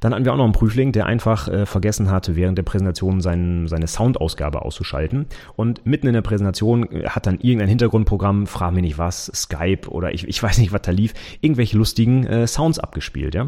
[0.00, 3.20] Dann hatten wir auch noch einen Prüfling, der einfach äh, vergessen hatte, während der Präsentation
[3.20, 5.26] seinen, seine Soundausgabe auszuschalten.
[5.56, 9.88] Und mitten in der Präsentation äh, hat dann irgendein Hintergrundprogramm, frag mich nicht was, Skype
[9.88, 13.46] oder ich, ich weiß nicht, was da lief, irgendwelche lustigen äh, Sounds abgespielt, ja.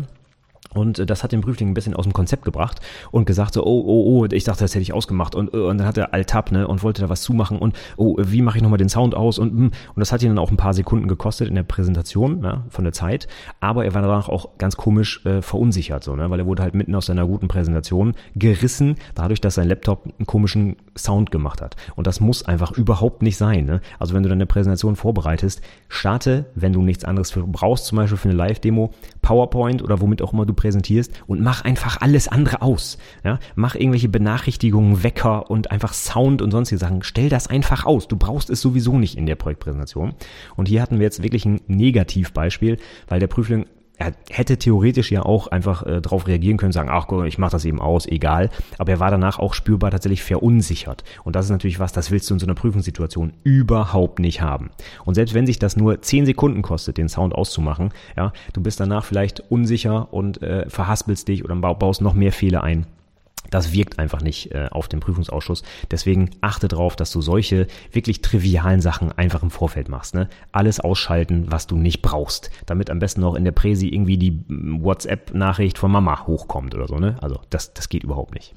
[0.75, 3.65] Und äh, das hat den Prüfling ein bisschen aus dem Konzept gebracht und gesagt so,
[3.65, 5.35] oh, oh, oh, ich dachte, das hätte ich ausgemacht.
[5.35, 8.17] Und, äh, und dann hat er Alt-Tab, ne, und wollte da was zumachen und, oh,
[8.19, 9.39] wie mache ich nochmal den Sound aus?
[9.39, 12.41] Und, hm, und das hat ihn dann auch ein paar Sekunden gekostet in der Präsentation,
[12.41, 13.29] ne, von der Zeit.
[13.61, 16.75] Aber er war danach auch ganz komisch äh, verunsichert, so, ne, weil er wurde halt
[16.75, 21.77] mitten aus seiner guten Präsentation gerissen, dadurch, dass sein Laptop einen komischen Sound gemacht hat.
[21.97, 23.81] Und das muss einfach überhaupt nicht sein, ne.
[23.99, 28.17] Also wenn du deine Präsentation vorbereitest, starte, wenn du nichts anderes für brauchst, zum Beispiel
[28.17, 32.63] für eine Live-Demo, PowerPoint oder womit auch immer du präsentierst und mach einfach alles andere
[32.63, 32.99] aus.
[33.25, 33.39] Ja?
[33.55, 37.03] Mach irgendwelche Benachrichtigungen, Wecker und einfach Sound und sonstige Sachen.
[37.03, 38.09] Stell das einfach aus.
[38.09, 40.15] Du brauchst es sowieso nicht in der Projektpräsentation.
[40.57, 43.67] Und hier hatten wir jetzt wirklich ein Negativbeispiel, weil der Prüfling
[44.03, 47.65] er hätte theoretisch ja auch einfach äh, darauf reagieren können, sagen, ach ich mache das
[47.65, 48.51] eben aus, egal.
[48.79, 51.05] Aber er war danach auch spürbar tatsächlich verunsichert.
[51.25, 54.71] Und das ist natürlich was, das willst du in so einer Prüfungssituation überhaupt nicht haben.
[55.05, 58.81] Und selbst wenn sich das nur 10 Sekunden kostet, den Sound auszumachen, ja, du bist
[58.81, 62.87] danach vielleicht unsicher und äh, verhaspelst dich oder baust noch mehr Fehler ein
[63.51, 65.63] das wirkt einfach nicht äh, auf den Prüfungsausschuss.
[65.91, 70.15] Deswegen achte darauf, dass du solche wirklich trivialen Sachen einfach im Vorfeld machst.
[70.15, 70.29] Ne?
[70.53, 74.31] Alles ausschalten, was du nicht brauchst, damit am besten noch in der Präsi irgendwie die
[74.31, 76.99] mm, WhatsApp-Nachricht von Mama hochkommt oder so.
[76.99, 77.17] Ne?
[77.21, 78.55] Also das, das geht überhaupt nicht.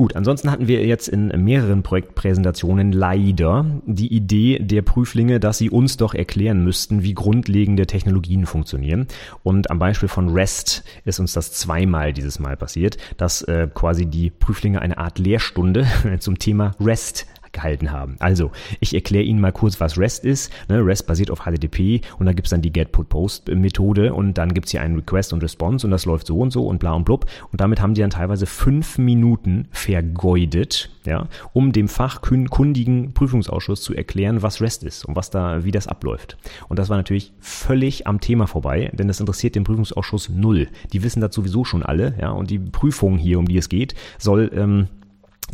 [0.00, 5.68] Gut, ansonsten hatten wir jetzt in mehreren Projektpräsentationen leider die Idee der Prüflinge, dass sie
[5.68, 9.08] uns doch erklären müssten, wie grundlegende Technologien funktionieren.
[9.42, 14.06] Und am Beispiel von REST ist uns das zweimal dieses Mal passiert, dass äh, quasi
[14.06, 15.86] die Prüflinge eine Art Lehrstunde
[16.18, 18.16] zum Thema REST gehalten haben.
[18.18, 20.52] Also, ich erkläre Ihnen mal kurz, was REST ist.
[20.68, 24.82] Ne, REST basiert auf HTTP und da gibt's dann die Get-Put-Post-Methode und dann gibt's hier
[24.82, 27.26] einen Request und Response und das läuft so und so und bla und blub.
[27.52, 33.94] Und damit haben die dann teilweise fünf Minuten vergeudet, ja, um dem fachkundigen Prüfungsausschuss zu
[33.94, 36.36] erklären, was REST ist und was da, wie das abläuft.
[36.68, 40.68] Und das war natürlich völlig am Thema vorbei, denn das interessiert den Prüfungsausschuss null.
[40.92, 43.94] Die wissen das sowieso schon alle, ja, und die Prüfung hier, um die es geht,
[44.18, 44.88] soll ähm,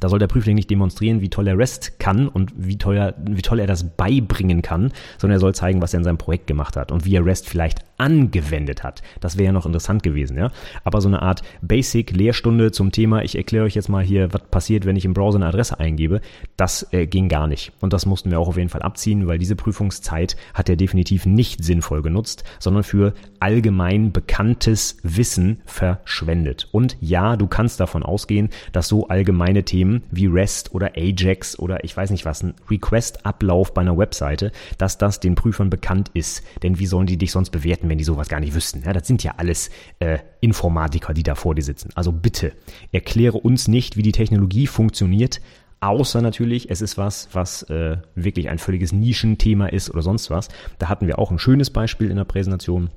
[0.01, 3.15] da soll der Prüfling nicht demonstrieren, wie toll er REST kann und wie toll, er,
[3.29, 6.47] wie toll er das beibringen kann, sondern er soll zeigen, was er in seinem Projekt
[6.47, 9.03] gemacht hat und wie er REST vielleicht angewendet hat.
[9.21, 10.51] Das wäre ja noch interessant gewesen, ja.
[10.85, 14.85] Aber so eine Art Basic-Lehrstunde zum Thema, ich erkläre euch jetzt mal hier, was passiert,
[14.85, 16.21] wenn ich im Browser eine Adresse eingebe,
[16.57, 17.73] das äh, ging gar nicht.
[17.81, 21.25] Und das mussten wir auch auf jeden Fall abziehen, weil diese Prüfungszeit hat er definitiv
[21.25, 26.69] nicht sinnvoll genutzt, sondern für allgemein bekanntes Wissen verschwendet.
[26.73, 31.59] Und ja, du kannst davon ausgehen, dass so allgemeine Themen Systemen wie REST oder Ajax
[31.59, 36.11] oder ich weiß nicht was, ein Request-Ablauf bei einer Webseite, dass das den Prüfern bekannt
[36.15, 36.43] ist.
[36.63, 38.83] Denn wie sollen die dich sonst bewerten, wenn die sowas gar nicht wüssten?
[38.85, 41.91] Ja, das sind ja alles äh, Informatiker, die da vor dir sitzen.
[41.95, 42.53] Also bitte,
[42.93, 45.41] erkläre uns nicht, wie die Technologie funktioniert,
[45.79, 50.49] Außer natürlich, es ist was, was äh, wirklich ein völliges Nischenthema ist oder sonst was.
[50.79, 52.89] Da hatten wir auch ein schönes Beispiel in der Präsentation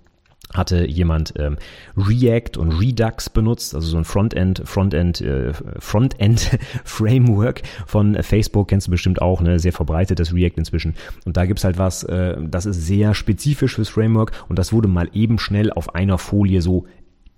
[0.54, 1.58] hatte jemand ähm,
[1.96, 8.88] React und Redux benutzt, also so ein Frontend, Frontend, äh, Frontend Framework von Facebook, kennst
[8.88, 10.96] du bestimmt auch, ne, sehr verbreitet das React inzwischen.
[11.26, 14.88] Und da gibt's halt was, äh, das ist sehr spezifisch fürs Framework und das wurde
[14.88, 16.86] mal eben schnell auf einer Folie so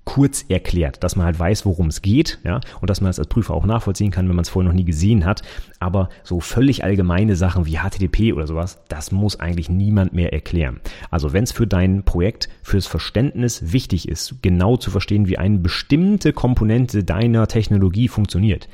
[0.03, 3.27] kurz erklärt, dass man halt weiß, worum es geht, ja, und dass man es als
[3.27, 5.41] Prüfer auch nachvollziehen kann, wenn man es vorher noch nie gesehen hat.
[5.79, 10.79] Aber so völlig allgemeine Sachen wie HTTP oder sowas, das muss eigentlich niemand mehr erklären.
[11.09, 15.59] Also wenn es für dein Projekt, fürs Verständnis wichtig ist, genau zu verstehen, wie eine
[15.59, 18.67] bestimmte Komponente deiner Technologie funktioniert,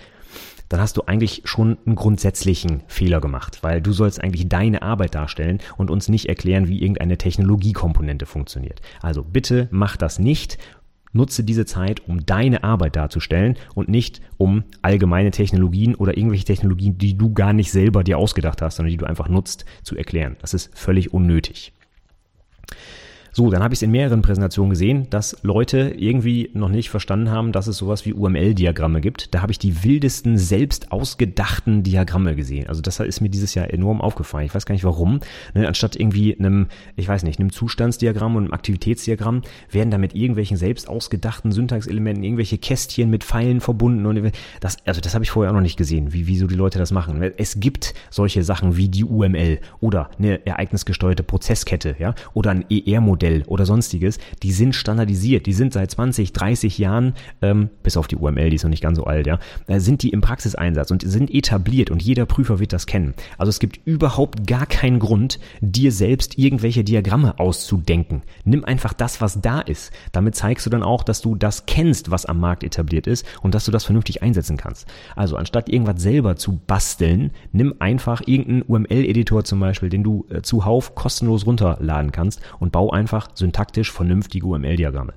[0.70, 5.16] dann hast du eigentlich schon einen grundsätzlichen Fehler gemacht, weil du sollst eigentlich deine Arbeit
[5.16, 8.82] darstellen und uns nicht erklären, wie irgendeine Technologiekomponente funktioniert.
[9.02, 10.58] Also bitte mach das nicht
[11.18, 16.98] Nutze diese Zeit, um deine Arbeit darzustellen und nicht um allgemeine Technologien oder irgendwelche Technologien,
[16.98, 20.38] die du gar nicht selber dir ausgedacht hast, sondern die du einfach nutzt, zu erklären.
[20.40, 21.74] Das ist völlig unnötig.
[23.38, 27.30] So, dann habe ich es in mehreren Präsentationen gesehen, dass Leute irgendwie noch nicht verstanden
[27.30, 29.36] haben, dass es sowas wie UML-Diagramme gibt.
[29.36, 32.66] Da habe ich die wildesten, selbst ausgedachten Diagramme gesehen.
[32.66, 34.48] Also das ist mir dieses Jahr enorm aufgefallen.
[34.48, 35.20] Ich weiß gar nicht warum.
[35.54, 40.16] Ne, anstatt irgendwie einem, ich weiß nicht, einem Zustandsdiagramm und einem Aktivitätsdiagramm werden da mit
[40.16, 44.08] irgendwelchen selbst ausgedachten Syntaxelementen irgendwelche Kästchen mit Pfeilen verbunden.
[44.08, 46.80] Und das, also das habe ich vorher auch noch nicht gesehen, wie, wieso die Leute
[46.80, 47.22] das machen.
[47.38, 53.27] Es gibt solche Sachen wie die UML oder eine ereignisgesteuerte Prozesskette, ja, oder ein ER-Modell
[53.28, 58.08] Modell oder sonstiges, die sind standardisiert, die sind seit 20, 30 Jahren, ähm, bis auf
[58.08, 60.92] die UML, die ist noch nicht ganz so alt, ja, äh, sind die im Praxiseinsatz
[60.92, 63.14] und sind etabliert und jeder Prüfer wird das kennen.
[63.38, 68.24] Also es gibt überhaupt gar keinen Grund, dir selbst irgendwelche Diagramme auszudenken.
[68.46, 69.92] Nimm einfach das, was da ist.
[70.12, 73.56] Damit zeigst du dann auch, dass du das kennst, was am Markt etabliert ist und
[73.56, 74.88] dass du das vernünftig einsetzen kannst.
[75.16, 80.42] Also anstatt irgendwas selber zu basteln, nimm einfach irgendeinen UML-Editor zum Beispiel, den du äh,
[80.42, 85.14] zuhauf kostenlos runterladen kannst und bau einfach einfach syntaktisch vernünftige UML-Diagramme.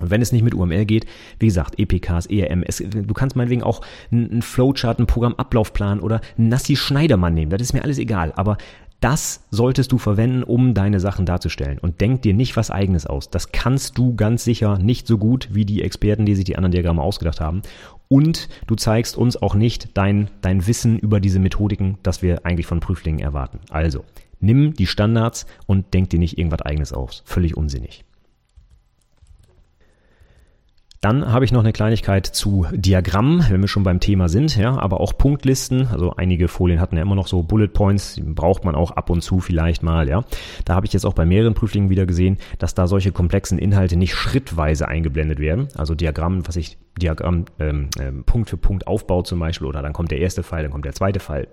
[0.00, 1.06] Und wenn es nicht mit UML geht,
[1.38, 6.48] wie gesagt, EPKs, ERM, es, du kannst meinetwegen auch einen Flowchart, einen Programmablaufplan oder einen
[6.48, 8.56] Nassi Schneidermann nehmen, das ist mir alles egal, aber
[8.98, 11.78] das solltest du verwenden, um deine Sachen darzustellen.
[11.78, 13.30] Und denk dir nicht was eigenes aus.
[13.30, 16.72] Das kannst du ganz sicher nicht so gut wie die Experten, die sich die anderen
[16.72, 17.62] Diagramme ausgedacht haben.
[18.08, 22.66] Und du zeigst uns auch nicht dein, dein Wissen über diese Methodiken, das wir eigentlich
[22.66, 23.58] von Prüflingen erwarten.
[23.70, 24.04] Also,
[24.42, 27.22] Nimm die Standards und denk dir nicht irgendwas eigenes aus.
[27.24, 28.04] Völlig unsinnig.
[31.02, 34.78] Dann habe ich noch eine Kleinigkeit zu Diagrammen, wenn wir schon beim Thema sind, ja,
[34.78, 35.88] aber auch Punktlisten.
[35.88, 39.10] Also einige Folien hatten ja immer noch so Bullet Points, die braucht man auch ab
[39.10, 40.22] und zu vielleicht mal, ja.
[40.64, 43.96] Da habe ich jetzt auch bei mehreren Prüflingen wieder gesehen, dass da solche komplexen Inhalte
[43.96, 45.66] nicht schrittweise eingeblendet werden.
[45.74, 49.92] Also Diagramm, was ich Diagramm ähm, ähm, Punkt für Punkt aufbaut zum Beispiel, oder dann
[49.92, 51.48] kommt der erste Pfeil, dann kommt der zweite Pfeil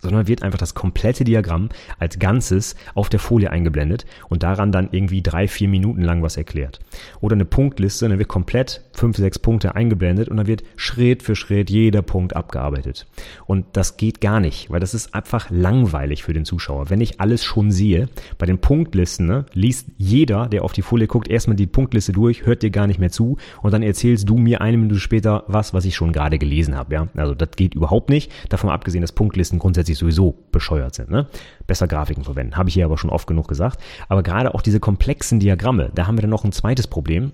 [0.00, 4.88] sondern wird einfach das komplette Diagramm als Ganzes auf der Folie eingeblendet und daran dann
[4.92, 6.80] irgendwie drei, vier Minuten lang was erklärt.
[7.20, 11.36] Oder eine Punktliste, dann wird komplett fünf, sechs Punkte eingeblendet und dann wird Schritt für
[11.36, 13.06] Schritt jeder Punkt abgearbeitet.
[13.46, 16.90] Und das geht gar nicht, weil das ist einfach langweilig für den Zuschauer.
[16.90, 18.08] Wenn ich alles schon sehe,
[18.38, 22.46] bei den Punktlisten ne, liest jeder, der auf die Folie guckt, erstmal die Punktliste durch,
[22.46, 25.74] hört dir gar nicht mehr zu und dann erzählst du mir eine Minute später was,
[25.74, 26.94] was ich schon gerade gelesen habe.
[26.94, 27.08] Ja?
[27.16, 28.30] Also das geht überhaupt nicht.
[28.48, 31.10] Davon abgesehen, dass Punktlisten grundsätzlich grundsätzlich sowieso bescheuert sind.
[31.10, 31.26] Ne?
[31.66, 33.80] Besser Grafiken verwenden, habe ich hier aber schon oft genug gesagt.
[34.08, 37.32] Aber gerade auch diese komplexen Diagramme, da haben wir dann noch ein zweites Problem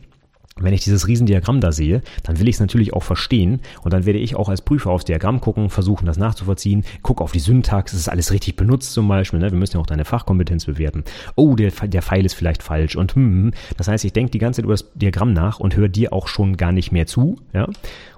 [0.57, 4.07] wenn ich dieses Riesendiagramm da sehe, dann will ich es natürlich auch verstehen und dann
[4.07, 7.93] werde ich auch als Prüfer aufs Diagramm gucken, versuchen das nachzuvollziehen, guck auf die Syntax,
[7.93, 9.51] ist alles richtig benutzt zum Beispiel, ne?
[9.51, 11.03] wir müssen ja auch deine Fachkompetenz bewerten.
[11.35, 13.55] Oh, der, der Pfeil ist vielleicht falsch und hm, hm.
[13.77, 16.29] das heißt, ich denke die ganze Zeit über das Diagramm nach und höre dir auch
[16.29, 17.67] schon gar nicht mehr zu, ja,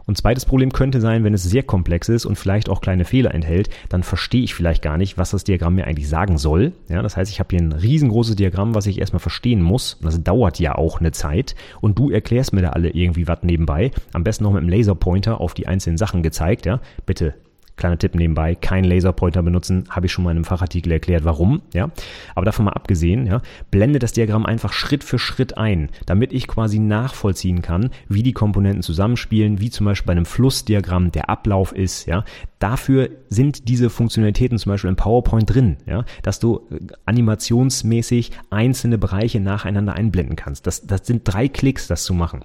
[0.07, 3.35] und zweites Problem könnte sein, wenn es sehr komplex ist und vielleicht auch kleine Fehler
[3.35, 6.73] enthält, dann verstehe ich vielleicht gar nicht, was das Diagramm mir eigentlich sagen soll.
[6.89, 9.95] Ja, das heißt, ich habe hier ein riesengroßes Diagramm, was ich erstmal verstehen muss.
[9.95, 11.57] Und das dauert ja auch eine Zeit.
[11.81, 13.91] Und du erklärst mir da alle irgendwie was nebenbei.
[14.13, 16.67] Am besten noch mit dem Laserpointer auf die einzelnen Sachen gezeigt.
[16.67, 17.35] Ja, bitte
[17.77, 21.61] Kleiner Tipp nebenbei, kein Laserpointer benutzen, habe ich schon mal in einem Fachartikel erklärt, warum,
[21.75, 21.91] ja.
[22.35, 26.49] Aber davon mal abgesehen, ja, blende das Diagramm einfach Schritt für Schritt ein, damit ich
[26.49, 31.73] quasi nachvollziehen kann, wie die Komponenten zusammenspielen, wie zum Beispiel bei einem Flussdiagramm der Ablauf
[31.73, 32.25] ist, ja.
[32.59, 38.97] Dafür sind diese Funktionalitäten zum Beispiel im PowerPoint drin, ja, dass du äh, animationsmäßig einzelne
[38.97, 40.67] Bereiche nacheinander einblenden kannst.
[40.67, 42.41] Das, das sind drei Klicks, das zu machen.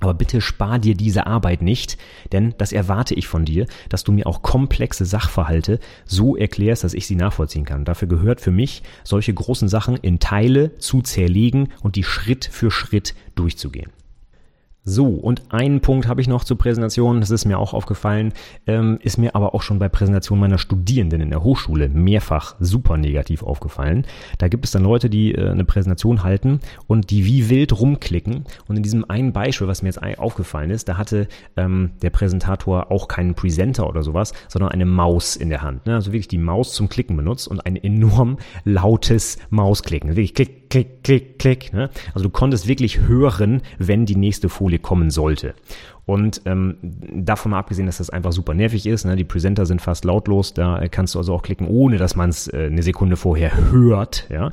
[0.00, 1.96] Aber bitte spar dir diese Arbeit nicht,
[2.32, 6.94] denn das erwarte ich von dir, dass du mir auch komplexe Sachverhalte so erklärst, dass
[6.94, 7.84] ich sie nachvollziehen kann.
[7.84, 12.70] Dafür gehört für mich, solche großen Sachen in Teile zu zerlegen und die Schritt für
[12.70, 13.90] Schritt durchzugehen.
[14.88, 18.32] So, und einen Punkt habe ich noch zur Präsentation, das ist mir auch aufgefallen,
[18.68, 22.96] ähm, ist mir aber auch schon bei Präsentation meiner Studierenden in der Hochschule mehrfach super
[22.96, 24.06] negativ aufgefallen.
[24.38, 28.44] Da gibt es dann Leute, die äh, eine Präsentation halten und die wie wild rumklicken.
[28.68, 31.26] Und in diesem einen Beispiel, was mir jetzt aufgefallen ist, da hatte
[31.56, 35.86] ähm, der Präsentator auch keinen Presenter oder sowas, sondern eine Maus in der Hand.
[35.86, 35.96] Ne?
[35.96, 40.10] Also wirklich die Maus zum Klicken benutzt und ein enorm lautes Mausklicken.
[40.10, 41.72] Wirklich klick, klick, klick, klick.
[41.72, 41.90] Ne?
[42.14, 45.54] Also du konntest wirklich hören, wenn die nächste Folie kommen sollte.
[46.06, 49.16] Und ähm, davon mal abgesehen, dass das einfach super nervig ist, ne?
[49.16, 52.46] die Presenter sind fast lautlos, da kannst du also auch klicken, ohne dass man es
[52.46, 54.28] äh, eine Sekunde vorher hört.
[54.30, 54.52] Ja?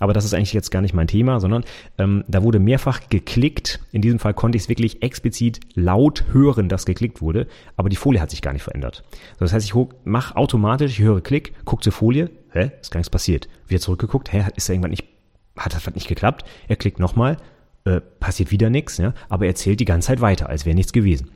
[0.00, 1.64] Aber das ist eigentlich jetzt gar nicht mein Thema, sondern
[1.98, 3.80] ähm, da wurde mehrfach geklickt.
[3.92, 7.96] In diesem Fall konnte ich es wirklich explizit laut hören, dass geklickt wurde, aber die
[7.96, 9.04] Folie hat sich gar nicht verändert.
[9.38, 13.10] Das heißt, ich mache automatisch, ich höre Klick, gucke zur Folie, hä, ist gar nichts
[13.10, 13.48] passiert.
[13.68, 15.13] Wieder zurückgeguckt, hä, ist da irgendwann nicht
[15.56, 16.44] hat das nicht geklappt.
[16.68, 17.36] Er klickt nochmal,
[17.84, 20.92] äh, passiert wieder nichts, ja, aber er zählt die ganze Zeit weiter, als wäre nichts
[20.92, 21.30] gewesen.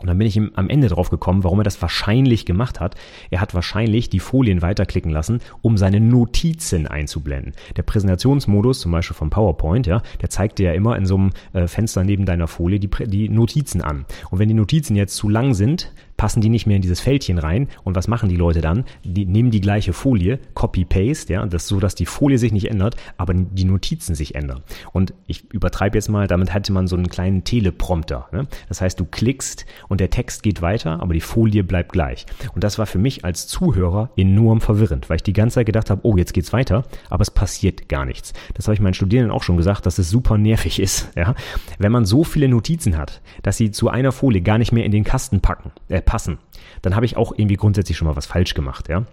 [0.00, 2.94] Und dann bin ich ihm am Ende drauf gekommen, warum er das wahrscheinlich gemacht hat.
[3.30, 7.52] Er hat wahrscheinlich die Folien weiterklicken lassen, um seine Notizen einzublenden.
[7.76, 11.30] Der Präsentationsmodus, zum Beispiel vom PowerPoint, ja, der zeigt dir ja immer in so einem
[11.52, 14.06] äh, Fenster neben deiner Folie die, die Notizen an.
[14.30, 17.38] Und wenn die Notizen jetzt zu lang sind, passen die nicht mehr in dieses Fältchen
[17.38, 17.68] rein.
[17.82, 18.84] Und was machen die Leute dann?
[19.04, 22.94] Die nehmen die gleiche Folie, Copy-Paste, ja, das so, dass die Folie sich nicht ändert,
[23.16, 24.60] aber die Notizen sich ändern.
[24.92, 28.28] Und ich übertreibe jetzt mal, damit hätte man so einen kleinen Teleprompter.
[28.32, 28.46] Ne?
[28.68, 32.26] Das heißt, du klickst und der Text geht weiter, aber die Folie bleibt gleich.
[32.54, 35.88] Und das war für mich als Zuhörer enorm verwirrend, weil ich die ganze Zeit gedacht
[35.88, 38.34] habe, oh, jetzt geht's weiter, aber es passiert gar nichts.
[38.52, 41.34] Das habe ich meinen Studierenden auch schon gesagt, dass es super nervig ist, ja.
[41.78, 44.92] Wenn man so viele Notizen hat, dass sie zu einer Folie gar nicht mehr in
[44.92, 46.38] den Kasten packen, äh, passen,
[46.82, 49.06] dann habe ich auch irgendwie grundsätzlich schon mal was falsch gemacht, ja.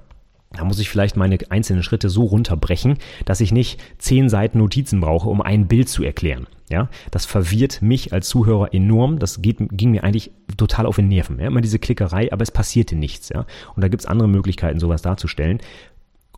[0.51, 4.99] Da muss ich vielleicht meine einzelnen Schritte so runterbrechen, dass ich nicht zehn Seiten Notizen
[4.99, 6.47] brauche, um ein Bild zu erklären.
[6.69, 9.19] Ja, das verwirrt mich als Zuhörer enorm.
[9.19, 11.39] Das geht, ging mir eigentlich total auf den Nerven.
[11.39, 13.29] Ja, immer diese Klickerei, aber es passierte nichts.
[13.29, 13.45] Ja,
[13.75, 15.59] und da gibt's andere Möglichkeiten, sowas darzustellen.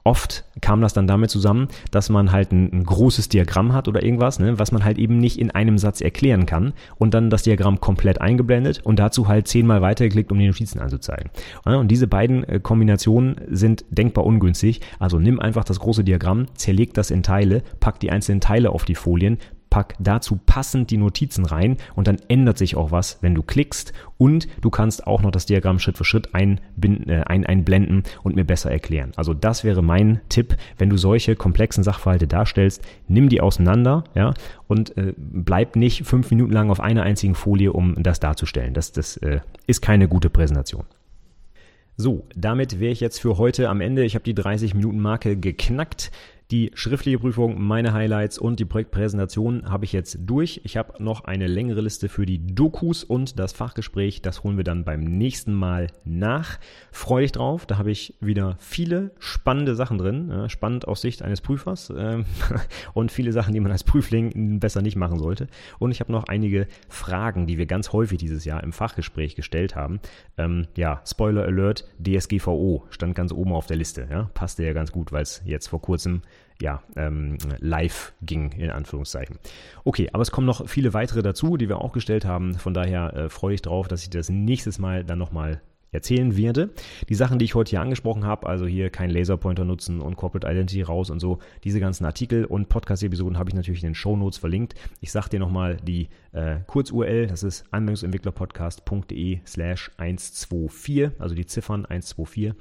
[0.03, 4.03] Oft kam das dann damit zusammen, dass man halt ein, ein großes Diagramm hat oder
[4.03, 7.43] irgendwas, ne, was man halt eben nicht in einem Satz erklären kann und dann das
[7.43, 11.29] Diagramm komplett eingeblendet und dazu halt zehnmal weitergeklickt, um die Notizen anzuzeigen.
[11.65, 14.81] Und diese beiden äh, Kombinationen sind denkbar ungünstig.
[14.99, 18.85] Also nimm einfach das große Diagramm, zerleg das in Teile, pack die einzelnen Teile auf
[18.85, 19.37] die Folien,
[19.69, 23.93] pack dazu passend die Notizen rein und dann ändert sich auch was, wenn du klickst
[24.17, 28.35] und du kannst auch noch das Diagramm Schritt für Schritt einbinden, äh, ein, einblenden und
[28.35, 29.11] mir besser erklären.
[29.15, 34.33] Also das wäre mein Tipp, wenn du solche komplexen Sachverhalte darstellst, nimm die auseinander, ja,
[34.67, 38.73] und äh, bleib nicht fünf Minuten lang auf einer einzigen Folie, um das darzustellen.
[38.73, 40.85] Das, das äh, ist keine gute Präsentation.
[42.01, 44.05] So, damit wäre ich jetzt für heute am Ende.
[44.05, 46.11] Ich habe die 30 Minuten Marke geknackt.
[46.51, 50.61] Die schriftliche Prüfung, meine Highlights und die Projektpräsentation habe ich jetzt durch.
[50.63, 54.23] Ich habe noch eine längere Liste für die Dokus und das Fachgespräch.
[54.23, 56.57] Das holen wir dann beim nächsten Mal nach.
[56.91, 57.67] Freue dich drauf.
[57.67, 60.49] Da habe ich wieder viele spannende Sachen drin.
[60.49, 62.25] Spannend aus Sicht eines Prüfers ähm,
[62.95, 65.45] und viele Sachen, die man als Prüfling besser nicht machen sollte.
[65.77, 69.75] Und ich habe noch einige Fragen, die wir ganz häufig dieses Jahr im Fachgespräch gestellt
[69.75, 69.99] haben.
[70.35, 74.29] Ähm, ja, Spoiler Alert, DSGVO stand ganz oben auf der Liste.
[74.33, 76.23] Passte ja ganz gut, weil es jetzt vor kurzem
[76.61, 79.37] ja, ähm, live ging, in Anführungszeichen.
[79.85, 82.55] Okay, aber es kommen noch viele weitere dazu, die wir auch gestellt haben.
[82.55, 85.61] Von daher äh, freue ich drauf, dass ich das nächstes Mal dann nochmal
[85.91, 86.69] erzählen werde.
[87.07, 90.47] Die Sachen, die ich heute hier angesprochen habe, also hier kein Laserpointer nutzen und Corporate
[90.47, 94.15] Identity raus und so, diese ganzen Artikel und Podcast-Episoden habe ich natürlich in den Show
[94.15, 94.75] Notes verlinkt.
[95.01, 101.85] Ich sage dir nochmal die äh, Kurz-URL, das ist anwendungsentwicklerpodcast.de slash 124, also die Ziffern
[101.85, 102.53] 124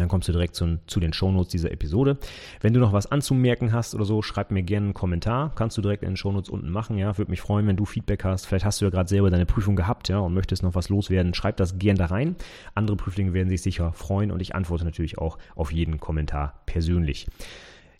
[0.00, 2.18] dann kommst du direkt zu, zu den Shownotes dieser Episode.
[2.60, 5.52] Wenn du noch was anzumerken hast oder so, schreib mir gerne einen Kommentar.
[5.54, 7.16] Kannst du direkt in den Shownotes unten machen, ja.
[7.18, 8.46] Würde mich freuen, wenn du Feedback hast.
[8.46, 11.34] Vielleicht hast du ja gerade selber deine Prüfung gehabt, ja, und möchtest noch was loswerden.
[11.34, 12.36] Schreib das gerne da rein.
[12.74, 17.26] Andere Prüflinge werden sich sicher freuen und ich antworte natürlich auch auf jeden Kommentar persönlich.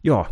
[0.03, 0.28] Ja,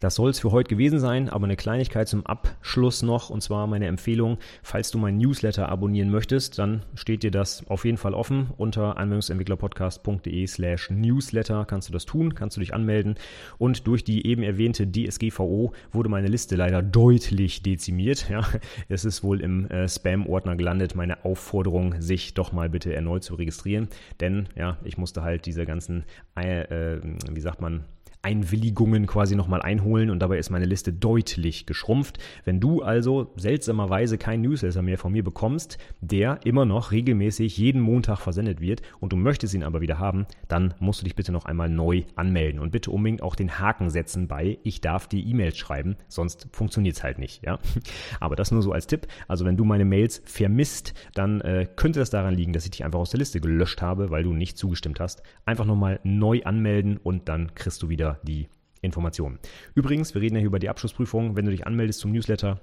[0.00, 3.66] das soll es für heute gewesen sein, aber eine Kleinigkeit zum Abschluss noch, und zwar
[3.66, 8.14] meine Empfehlung, falls du mein Newsletter abonnieren möchtest, dann steht dir das auf jeden Fall
[8.14, 8.50] offen.
[8.56, 13.16] Unter anwendungsentwicklerpodcast.de slash Newsletter kannst du das tun, kannst du dich anmelden.
[13.58, 18.28] Und durch die eben erwähnte DSGVO wurde meine Liste leider deutlich dezimiert.
[18.30, 18.46] Ja,
[18.88, 23.34] es ist wohl im äh, Spam-Ordner gelandet, meine Aufforderung, sich doch mal bitte erneut zu
[23.34, 23.88] registrieren.
[24.20, 26.04] Denn ja, ich musste halt diese ganzen,
[26.38, 27.84] äh, äh, wie sagt man,
[28.22, 32.18] Einwilligungen quasi nochmal einholen und dabei ist meine Liste deutlich geschrumpft.
[32.44, 37.80] Wenn du also seltsamerweise keinen Newsletter mehr von mir bekommst, der immer noch regelmäßig jeden
[37.80, 41.32] Montag versendet wird und du möchtest ihn aber wieder haben, dann musst du dich bitte
[41.32, 45.28] noch einmal neu anmelden und bitte unbedingt auch den Haken setzen bei ich darf die
[45.28, 47.58] E-Mails schreiben, sonst funktioniert es halt nicht, ja.
[48.20, 49.06] Aber das nur so als Tipp.
[49.28, 52.84] Also wenn du meine Mails vermisst, dann äh, könnte das daran liegen, dass ich dich
[52.84, 55.22] einfach aus der Liste gelöscht habe, weil du nicht zugestimmt hast.
[55.46, 58.48] Einfach nochmal neu anmelden und dann kriegst du wieder die
[58.82, 59.38] Informationen.
[59.74, 61.36] Übrigens, wir reden ja hier über die Abschlussprüfung.
[61.36, 62.60] Wenn du dich anmeldest zum Newsletter,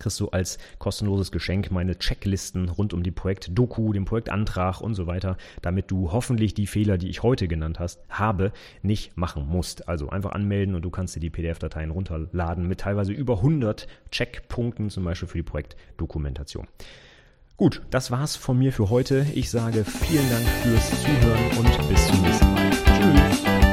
[0.00, 5.06] kriegst du als kostenloses Geschenk meine Checklisten rund um die Projekt-Doku, den Projektantrag und so
[5.06, 9.88] weiter, damit du hoffentlich die Fehler, die ich heute genannt hast, habe, nicht machen musst.
[9.88, 14.90] Also einfach anmelden und du kannst dir die PDF-Dateien runterladen mit teilweise über 100 Checkpunkten,
[14.90, 16.66] zum Beispiel für die Projektdokumentation.
[17.56, 19.24] Gut, das war's von mir für heute.
[19.32, 22.70] Ich sage vielen Dank fürs Zuhören und bis zum nächsten Mal.
[22.70, 23.63] Tschüss.